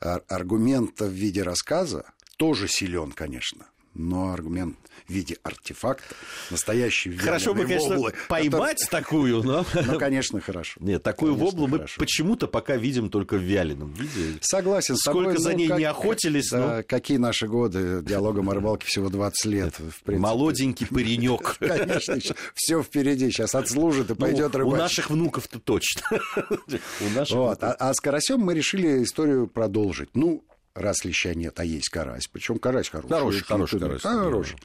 аргумент 0.00 1.00
в 1.00 1.10
виде 1.10 1.42
рассказа 1.42 2.04
тоже 2.36 2.68
силен, 2.68 3.12
конечно 3.12 3.66
но 3.94 4.32
аргумент 4.32 4.76
в 5.06 5.12
виде 5.12 5.36
артефакта, 5.42 6.14
настоящий 6.50 7.16
Хорошо 7.16 7.54
бы, 7.54 7.62
конечно, 7.62 7.90
воблы, 7.90 8.14
поймать 8.28 8.80
который... 8.80 9.02
такую, 9.02 9.42
но... 9.42 9.66
Ну, 9.74 9.98
конечно, 9.98 10.40
хорошо. 10.40 10.78
Нет, 10.80 11.02
такую 11.02 11.34
конечно, 11.34 11.60
воблу 11.60 11.66
мы 11.66 11.86
почему-то 11.98 12.46
пока 12.46 12.76
видим 12.76 13.10
только 13.10 13.36
в 13.36 13.42
вяленом 13.42 13.92
виде. 13.92 14.38
Согласен 14.40 14.96
с 14.96 15.02
тобой. 15.02 15.24
Сколько 15.24 15.40
за 15.40 15.50
ну, 15.52 15.58
ней 15.58 15.68
как, 15.68 15.78
не 15.78 15.84
охотились. 15.84 16.50
Да, 16.50 16.76
но... 16.76 16.82
Какие 16.82 17.18
наши 17.18 17.46
годы 17.46 18.02
диалогом 18.02 18.50
о 18.50 18.54
рыбалке 18.54 18.86
всего 18.86 19.08
20 19.08 19.44
лет. 19.46 19.74
В 19.74 20.02
принципе. 20.02 20.18
Молоденький 20.18 20.86
паренек. 20.86 21.56
Конечно, 21.60 22.18
все 22.54 22.82
впереди. 22.82 23.30
Сейчас 23.30 23.54
отслужит 23.54 24.10
и 24.10 24.14
пойдет 24.14 24.54
рыбачить. 24.54 24.74
У 24.74 24.76
наших 24.76 25.10
внуков-то 25.10 25.58
точно. 25.58 26.02
А, 27.32 27.76
а 27.78 27.94
с 27.94 28.00
карасем 28.00 28.40
мы 28.40 28.54
решили 28.54 29.02
историю 29.02 29.46
продолжить. 29.46 30.10
Ну, 30.14 30.44
раз 30.74 31.04
леща 31.04 31.34
нет, 31.34 31.58
а 31.60 31.64
есть 31.64 31.88
карась. 31.88 32.28
Причем 32.28 32.58
карась 32.58 32.88
хороший. 32.88 33.12
Хороший, 33.12 33.44
хороший 33.44 33.80
карась. 33.80 34.02
Хороший. 34.02 34.56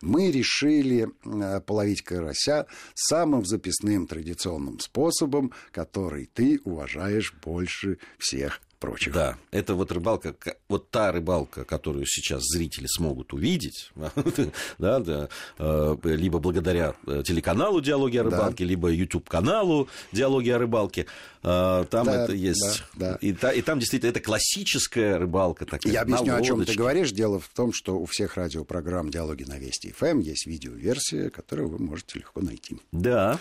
Мы 0.00 0.30
решили 0.30 1.08
э, 1.24 1.60
половить 1.60 2.02
карася 2.02 2.66
самым 2.94 3.44
записным 3.44 4.06
традиционным 4.06 4.80
способом, 4.80 5.52
который 5.70 6.28
ты 6.32 6.60
уважаешь 6.64 7.34
больше 7.42 7.98
всех 8.18 8.60
прочих. 8.78 9.12
Да, 9.12 9.36
это 9.50 9.74
вот 9.74 9.92
рыбалка, 9.92 10.34
вот 10.68 10.90
та 10.90 11.12
рыбалка, 11.12 11.64
которую 11.64 12.06
сейчас 12.06 12.42
зрители 12.44 12.86
смогут 12.86 13.32
увидеть, 13.32 13.92
да, 14.78 15.00
да, 15.00 15.28
э, 15.58 15.96
либо 16.04 16.38
благодаря 16.38 16.94
э, 17.06 17.22
телеканалу 17.24 17.80
«Диалоги 17.80 18.18
о 18.18 18.24
рыбалке», 18.24 18.64
да. 18.64 18.68
либо 18.68 18.88
YouTube-каналу 18.90 19.88
«Диалоги 20.12 20.50
о 20.50 20.58
рыбалке», 20.58 21.06
э, 21.42 21.84
там 21.90 22.06
да, 22.06 22.24
это 22.24 22.32
есть. 22.32 22.84
Да, 22.94 23.12
да. 23.12 23.18
И, 23.20 23.32
та, 23.32 23.52
и 23.52 23.62
там 23.62 23.78
действительно 23.78 24.10
это 24.10 24.20
классическая 24.20 25.18
рыбалка. 25.18 25.66
Такая, 25.66 25.92
Я 25.92 26.02
объясню, 26.02 26.34
о 26.34 26.42
чем 26.42 26.64
ты 26.64 26.74
говоришь. 26.74 27.12
Дело 27.12 27.40
в 27.40 27.48
том, 27.48 27.72
что 27.72 27.98
у 27.98 28.06
всех 28.06 28.36
радиопрограмм 28.36 29.10
«Диалоги 29.10 29.44
на 29.44 29.58
Вести 29.58 29.92
ФМ» 29.92 30.20
есть 30.20 30.46
видеоверсия, 30.46 31.30
которую 31.30 31.68
вы 31.68 31.78
можете 31.78 32.18
легко 32.18 32.40
найти. 32.40 32.78
Да. 32.92 33.38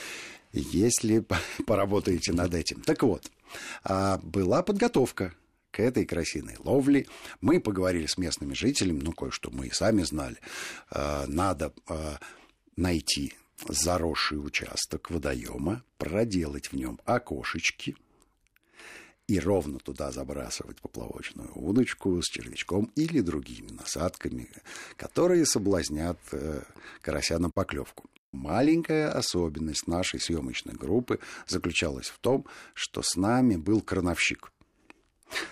Если 0.53 1.25
поработаете 1.67 2.31
над 2.31 2.53
этим. 2.53 2.81
Так 2.81 3.03
вот, 3.03 3.29
а, 3.83 4.19
была 4.19 4.63
подготовка 4.63 5.33
к 5.71 5.79
этой 5.79 6.05
красивой 6.05 6.55
ловле. 6.59 7.07
Мы 7.41 7.59
поговорили 7.59 8.05
с 8.05 8.17
местными 8.17 8.53
жителями, 8.53 9.01
ну, 9.01 9.11
кое-что 9.11 9.49
мы 9.49 9.67
и 9.67 9.71
сами 9.71 10.03
знали. 10.03 10.37
А, 10.91 11.25
надо 11.27 11.73
а, 11.87 12.19
найти 12.75 13.33
заросший 13.67 14.37
участок 14.37 15.09
водоема, 15.09 15.83
проделать 15.97 16.71
в 16.71 16.75
нем 16.75 16.99
окошечки 17.05 17.95
и 19.27 19.39
ровно 19.39 19.79
туда 19.79 20.11
забрасывать 20.11 20.81
поплавочную 20.81 21.51
удочку 21.55 22.21
с 22.21 22.25
червячком 22.25 22.91
или 22.95 23.21
другими 23.21 23.71
насадками, 23.71 24.49
которые 24.97 25.45
соблазнят 25.45 26.19
э, 26.33 26.61
карася 27.01 27.39
на 27.39 27.49
поклевку. 27.49 28.09
Маленькая 28.33 29.09
особенность 29.09 29.87
нашей 29.87 30.19
съемочной 30.19 30.73
группы 30.73 31.19
заключалась 31.47 32.07
в 32.07 32.17
том, 32.17 32.45
что 32.73 33.01
с 33.03 33.15
нами 33.15 33.55
был 33.55 33.81
крановщик. 33.81 34.51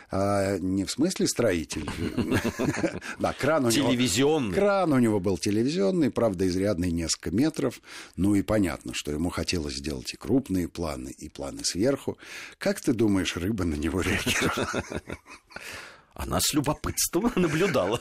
А, 0.10 0.58
не 0.58 0.84
в 0.84 0.92
смысле 0.92 1.28
строитель. 1.28 1.90
Да, 3.20 3.34
кран 3.34 3.66
у 3.66 3.70
него... 3.70 3.90
Телевизионный. 3.90 4.54
Кран 4.54 4.94
у 4.94 5.00
него 5.00 5.20
был 5.20 5.38
телевизионный, 5.38 6.10
правда, 6.10 6.48
изрядный 6.48 6.92
несколько 6.92 7.32
метров. 7.32 7.82
Ну 8.16 8.34
и 8.36 8.42
понятно, 8.42 8.94
что 8.96 9.12
ему 9.12 9.30
хотелось 9.30 9.76
сделать 9.76 10.14
и 10.14 10.18
крупные 10.18 10.68
планы, 10.68 11.10
и 11.10 11.30
планы 11.30 11.64
сверху. 11.64 12.18
Как 12.58 12.82
ты 12.82 12.94
думаешь, 12.94 13.38
рыба 13.38 13.64
на 13.64 13.76
него 13.76 14.02
реагировала? 14.02 14.84
Она 16.14 16.40
с 16.42 16.54
любопытством 16.54 17.32
наблюдала. 17.36 18.00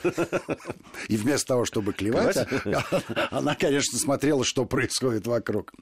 И 1.08 1.16
вместо 1.16 1.48
того, 1.48 1.64
чтобы 1.64 1.92
клевать, 1.92 2.36
она, 3.30 3.54
конечно, 3.54 3.98
смотрела, 3.98 4.44
что 4.44 4.64
происходит 4.64 5.26
вокруг. 5.26 5.72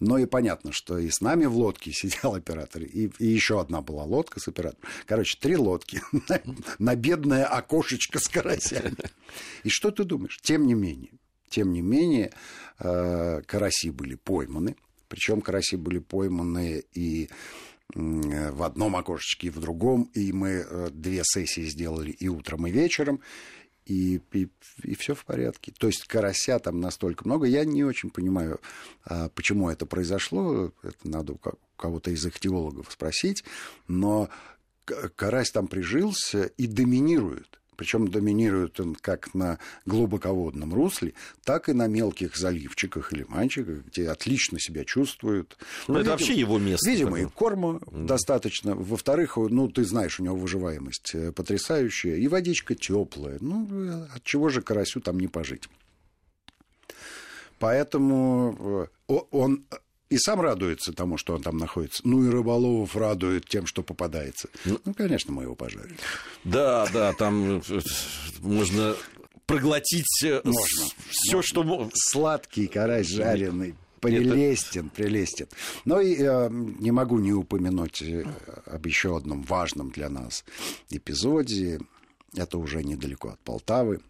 Но 0.00 0.18
и 0.18 0.26
понятно, 0.26 0.72
что 0.72 0.98
и 0.98 1.10
с 1.10 1.20
нами 1.20 1.46
в 1.46 1.56
лодке 1.56 1.92
сидел 1.92 2.34
оператор, 2.34 2.82
и, 2.82 3.10
и 3.18 3.26
еще 3.26 3.60
одна 3.60 3.80
была 3.80 4.04
лодка 4.04 4.40
с 4.40 4.48
оператором. 4.48 4.82
Короче, 5.06 5.38
три 5.40 5.56
лодки 5.56 6.02
на 6.78 6.96
бедное 6.96 7.46
окошечко 7.46 8.18
с 8.18 8.28
карасями. 8.28 8.96
И 9.62 9.68
что 9.68 9.90
ты 9.90 10.04
думаешь? 10.04 10.38
Тем 10.42 10.66
не 10.66 10.74
менее, 10.74 11.12
тем 11.48 11.72
не 11.72 11.80
менее, 11.80 12.32
э, 12.78 13.42
караси 13.46 13.90
были 13.90 14.16
пойманы. 14.16 14.76
Причем 15.08 15.40
караси 15.40 15.76
были 15.76 16.00
пойманы 16.00 16.84
и 16.92 17.30
в 17.94 18.62
одном 18.62 18.96
окошечке 18.96 19.46
и 19.46 19.50
в 19.50 19.60
другом, 19.60 20.10
и 20.14 20.32
мы 20.32 20.48
э, 20.48 20.88
две 20.92 21.22
сессии 21.24 21.62
сделали 21.62 22.10
и 22.10 22.28
утром, 22.28 22.66
и 22.66 22.70
вечером, 22.70 23.20
и, 23.86 24.20
и, 24.32 24.48
и 24.82 24.94
все 24.94 25.14
в 25.14 25.24
порядке. 25.24 25.72
То 25.76 25.86
есть 25.86 26.06
карася 26.06 26.58
там 26.58 26.80
настолько 26.80 27.24
много. 27.24 27.46
Я 27.46 27.64
не 27.64 27.84
очень 27.84 28.10
понимаю, 28.10 28.60
а, 29.04 29.30
почему 29.30 29.70
это 29.70 29.86
произошло. 29.86 30.72
Это 30.82 31.08
надо 31.08 31.32
у 31.32 31.40
кого-то 31.76 32.10
из 32.10 32.24
ихтиологов 32.26 32.92
спросить. 32.92 33.44
Но 33.86 34.28
карась 34.84 35.50
там 35.50 35.66
прижился 35.66 36.44
и 36.44 36.66
доминирует. 36.66 37.58
Причем 37.78 38.08
доминирует 38.08 38.80
он 38.80 38.96
как 38.96 39.34
на 39.34 39.60
глубоководном 39.86 40.74
русле, 40.74 41.14
так 41.44 41.68
и 41.68 41.72
на 41.72 41.86
мелких 41.86 42.36
заливчиках 42.36 43.12
или 43.12 43.24
манчиках, 43.28 43.84
где 43.86 44.10
отлично 44.10 44.58
себя 44.58 44.84
чувствуют. 44.84 45.56
Ну, 45.86 45.94
ну 45.94 46.00
это 46.00 46.10
видимо, 46.10 46.10
вообще 46.10 46.34
его 46.34 46.58
место. 46.58 46.90
Видимо, 46.90 47.20
и 47.20 47.24
корма 47.26 47.76
mm. 47.76 48.06
достаточно. 48.06 48.74
Во-вторых, 48.74 49.36
ну, 49.36 49.68
ты 49.68 49.84
знаешь, 49.84 50.18
у 50.18 50.24
него 50.24 50.34
выживаемость 50.34 51.14
э, 51.14 51.30
потрясающая, 51.30 52.16
и 52.16 52.26
водичка 52.26 52.74
теплая. 52.74 53.38
Ну, 53.40 53.68
э, 53.70 54.06
от 54.16 54.24
чего 54.24 54.48
же 54.48 54.60
карасю 54.60 55.00
там 55.00 55.20
не 55.20 55.28
пожить? 55.28 55.68
Поэтому 57.60 58.88
э, 59.08 59.14
он 59.30 59.64
и 60.10 60.18
сам 60.18 60.40
радуется 60.40 60.92
тому, 60.92 61.16
что 61.16 61.34
он 61.34 61.42
там 61.42 61.56
находится. 61.58 62.02
Ну 62.04 62.24
и 62.24 62.28
рыболовов 62.28 62.96
радует 62.96 63.46
тем, 63.48 63.66
что 63.66 63.82
попадается. 63.82 64.48
Ну, 64.64 64.80
ну 64.84 64.94
конечно, 64.94 65.32
мы 65.32 65.44
его 65.44 65.54
пожарили. 65.54 65.96
Да, 66.44 66.88
да, 66.92 67.12
там 67.12 67.62
э, 67.68 67.80
можно 68.40 68.96
проглотить 69.46 70.22
э, 70.24 70.40
можно, 70.44 70.86
все, 71.10 71.42
что... 71.42 71.90
Сладкий 71.94 72.66
карась 72.66 73.08
жареный. 73.08 73.74
Прелестен, 74.00 74.86
Это... 74.86 74.94
прелестен. 74.94 75.48
Но 75.84 76.00
и 76.00 76.16
э, 76.16 76.48
не 76.50 76.92
могу 76.92 77.18
не 77.18 77.32
упомянуть 77.32 78.00
э, 78.00 78.24
об 78.66 78.86
еще 78.86 79.16
одном 79.16 79.42
важном 79.42 79.90
для 79.90 80.08
нас 80.08 80.44
эпизоде. 80.88 81.80
Это 82.36 82.58
уже 82.58 82.84
недалеко 82.84 83.30
от 83.30 83.40
Полтавы 83.40 84.00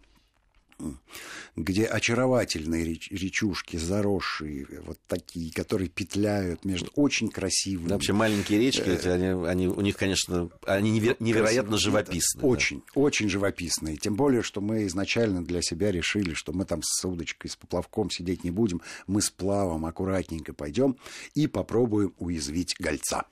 где 1.55 1.85
очаровательные 1.85 2.85
реч, 2.85 3.09
речушки, 3.11 3.77
заросшие, 3.77 4.67
вот 4.85 4.97
такие, 5.07 5.51
которые 5.51 5.89
петляют 5.89 6.63
между 6.63 6.91
очень 6.95 7.29
красивыми. 7.29 7.89
Да, 7.89 7.95
вообще 7.95 8.13
маленькие 8.13 8.59
речки, 8.59 8.89
э, 8.89 9.13
они, 9.13 9.47
они, 9.47 9.67
у 9.67 9.81
них, 9.81 9.97
конечно, 9.97 10.49
они 10.65 10.91
невероятно 10.91 11.77
живописные. 11.77 12.45
Очень, 12.45 12.77
да. 12.79 13.01
очень 13.01 13.29
живописные. 13.29 13.97
Тем 13.97 14.15
более, 14.15 14.41
что 14.41 14.61
мы 14.61 14.85
изначально 14.85 15.43
для 15.43 15.61
себя 15.61 15.91
решили, 15.91 16.33
что 16.33 16.53
мы 16.53 16.65
там 16.65 16.81
с 16.83 17.05
удочкой, 17.05 17.49
с 17.49 17.55
поплавком 17.55 18.09
сидеть 18.09 18.43
не 18.43 18.51
будем, 18.51 18.81
мы 19.07 19.21
с 19.21 19.29
плавом 19.29 19.85
аккуратненько 19.85 20.53
пойдем 20.53 20.97
и 21.35 21.47
попробуем 21.47 22.13
уязвить 22.17 22.75
гольца. 22.79 23.25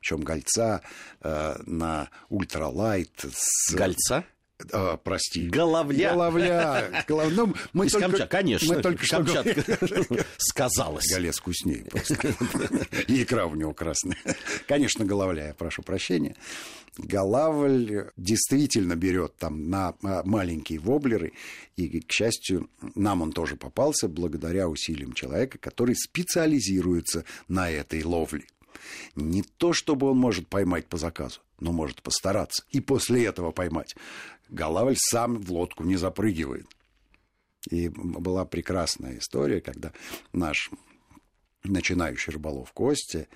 Причем 0.00 0.20
гольца 0.20 0.82
э, 1.20 1.56
на 1.66 2.10
ультралайт. 2.28 3.24
С... 3.32 3.74
Гольца? 3.74 4.24
А, 4.72 4.96
прости. 4.96 5.48
Головля. 5.48 6.12
Головля. 6.12 7.04
Голов... 7.06 7.32
Ну, 7.32 7.54
мы 7.72 7.86
Из 7.86 7.92
только... 7.92 8.08
Камчатки, 8.08 8.30
конечно. 8.30 8.74
Мы 8.74 8.82
только 8.82 9.06
Камчатка 9.06 10.24
сказалось. 10.36 11.06
Голец 11.10 11.38
вкуснее 11.38 11.84
просто. 11.84 12.34
И 13.06 13.22
икра 13.22 13.46
у 13.46 13.54
него 13.54 13.72
красная. 13.72 14.18
Конечно, 14.66 15.04
головля, 15.04 15.48
я 15.48 15.54
прошу 15.54 15.82
прощения. 15.82 16.34
Голавль 16.96 18.10
действительно 18.16 18.96
берет 18.96 19.36
там 19.36 19.70
на 19.70 19.94
а, 20.02 20.22
маленькие 20.24 20.80
воблеры, 20.80 21.32
и, 21.76 22.00
к 22.00 22.10
счастью, 22.10 22.68
нам 22.96 23.22
он 23.22 23.32
тоже 23.32 23.54
попался 23.54 24.08
благодаря 24.08 24.68
усилиям 24.68 25.12
человека, 25.12 25.58
который 25.58 25.94
специализируется 25.94 27.24
на 27.46 27.70
этой 27.70 28.02
ловле. 28.02 28.46
Не 29.14 29.42
то, 29.42 29.72
чтобы 29.72 30.10
он 30.10 30.18
может 30.18 30.48
поймать 30.48 30.86
по 30.86 30.96
заказу, 30.96 31.40
но 31.60 31.72
может 31.72 32.02
постараться 32.02 32.64
и 32.70 32.80
после 32.80 33.24
этого 33.24 33.52
поймать. 33.52 33.94
Голавль 34.48 34.96
сам 34.96 35.40
в 35.40 35.52
лодку 35.52 35.84
не 35.84 35.96
запрыгивает. 35.96 36.66
И 37.70 37.88
была 37.88 38.44
прекрасная 38.44 39.18
история, 39.18 39.60
когда 39.60 39.92
наш 40.32 40.70
начинающий 41.64 42.32
рыболов 42.32 42.72
Костя 42.72 43.26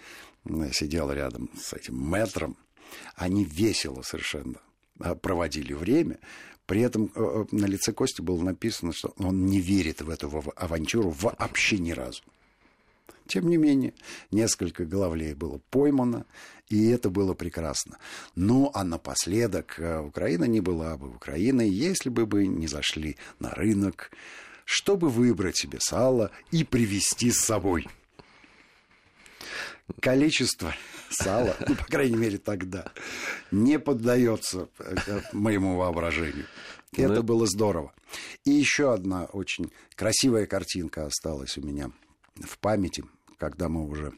сидел 0.73 1.11
рядом 1.11 1.51
с 1.59 1.73
этим 1.73 2.11
метром. 2.11 2.57
Они 3.15 3.45
весело 3.45 4.03
совершенно 4.03 4.61
а, 5.01 5.15
проводили 5.15 5.73
время. 5.73 6.19
При 6.67 6.83
этом 6.83 7.07
э, 7.07 7.09
э, 7.17 7.45
на 7.51 7.67
лице 7.67 7.93
Кости 7.93 8.21
было 8.21 8.43
написано, 8.43 8.93
что 8.93 9.15
он 9.19 9.47
не 9.47 9.61
верит 9.61 10.01
в 10.03 10.11
эту 10.11 10.29
авантюру 10.57 11.11
вообще 11.11 11.79
ни 11.79 11.93
разу. 11.93 12.23
Тем 13.33 13.49
не 13.49 13.57
менее, 13.57 13.95
несколько 14.31 14.85
головлей 14.85 15.33
было 15.33 15.59
поймано, 15.71 16.27
и 16.69 16.89
это 16.89 17.09
было 17.09 17.33
прекрасно. 17.33 17.97
Ну, 18.35 18.71
а 18.75 18.85
напоследок, 18.85 19.77
э, 19.79 20.01
Украина 20.01 20.45
не 20.45 20.61
была 20.61 20.99
бы 20.99 21.09
Украиной, 21.09 21.71
если 21.71 22.11
бы 22.11 22.27
бы 22.27 22.47
не 22.47 22.67
зашли 22.67 23.17
на 23.39 23.49
рынок, 23.53 24.11
чтобы 24.67 25.09
выбрать 25.09 25.57
себе 25.57 25.79
сало 25.81 26.31
и 26.51 26.63
привезти 26.63 27.31
с 27.31 27.39
собой. 27.39 27.89
Количество 30.01 30.75
сала, 31.09 31.57
ну, 31.67 31.75
по 31.75 31.87
крайней 31.87 32.17
мере, 32.17 32.37
тогда, 32.37 32.93
не 33.51 33.79
поддается 33.79 34.69
э, 34.79 35.23
моему 35.33 35.79
воображению. 35.79 36.45
Это 36.95 37.15
ну, 37.15 37.23
было 37.23 37.47
здорово. 37.47 37.95
И 38.45 38.51
еще 38.51 38.93
одна 38.93 39.25
очень 39.25 39.73
красивая 39.95 40.45
картинка 40.45 41.07
осталась 41.07 41.57
у 41.57 41.63
меня 41.63 41.93
в 42.37 42.59
памяти, 42.59 43.05
когда 43.43 43.69
мы 43.69 43.89
уже 43.89 44.13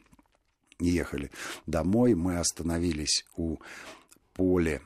ехали 0.79 1.31
домой, 1.65 2.15
мы 2.15 2.39
остановились 2.39 3.25
у 3.37 3.57
поля, 4.35 4.83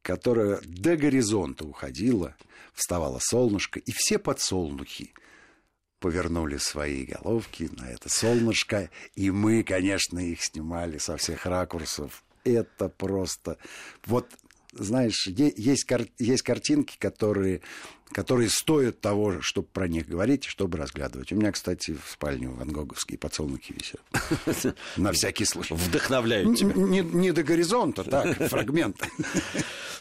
которое 0.00 0.58
до 0.64 0.96
горизонта 0.96 1.66
уходило, 1.66 2.34
вставало 2.72 3.18
солнышко, 3.20 3.78
и 3.78 3.92
все 3.92 4.18
подсолнухи 4.18 5.12
повернули 5.98 6.56
свои 6.56 7.04
головки 7.04 7.68
на 7.76 7.90
это 7.90 8.08
солнышко, 8.08 8.88
и 9.14 9.30
мы, 9.30 9.62
конечно, 9.62 10.18
их 10.18 10.42
снимали 10.42 10.96
со 10.96 11.18
всех 11.18 11.44
ракурсов. 11.44 12.24
Это 12.44 12.88
просто... 12.88 13.58
Вот 14.06 14.32
знаешь, 14.78 15.26
есть, 15.26 15.84
кар... 15.84 16.06
есть 16.18 16.42
картинки, 16.42 16.96
которые, 16.98 17.60
которые 18.12 18.48
стоят 18.50 19.00
того, 19.00 19.40
чтобы 19.40 19.68
про 19.68 19.88
них 19.88 20.08
говорить, 20.08 20.44
чтобы 20.44 20.78
разглядывать. 20.78 21.32
У 21.32 21.36
меня, 21.36 21.52
кстати, 21.52 21.92
в 21.92 22.10
спальне 22.10 22.48
ван 22.48 22.68
Гоговские 22.68 23.18
подсолнухи 23.18 23.74
висят. 23.74 24.76
На 24.96 25.12
всякий 25.12 25.44
случай. 25.44 25.74
Вдохновляют 25.74 26.56
тебя. 26.56 26.72
Не 26.74 27.32
до 27.32 27.42
горизонта, 27.42 28.04
так, 28.04 28.36
фрагмент. 28.48 28.96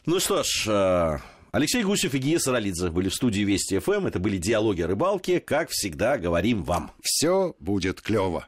Ну 0.06 0.22
что 0.22 0.42
ж, 0.42 0.68
э, 0.68 1.18
Алексей 1.52 1.84
Гусев 1.84 2.14
и 2.14 2.20
Гия 2.20 2.40
Саралидзе 2.40 2.92
были 2.92 3.10
в 3.10 3.16
студии 3.16 3.42
Вести 3.42 3.80
ФМ. 3.80 4.06
Это 4.06 4.20
были 4.20 4.38
диалоги 4.38 4.82
о 4.82 4.88
рыбалке. 4.88 5.40
Как 5.40 5.70
всегда, 5.72 6.18
говорим 6.18 6.64
вам. 6.64 6.92
Все 7.02 7.56
будет 7.60 8.02
клево. 8.02 8.46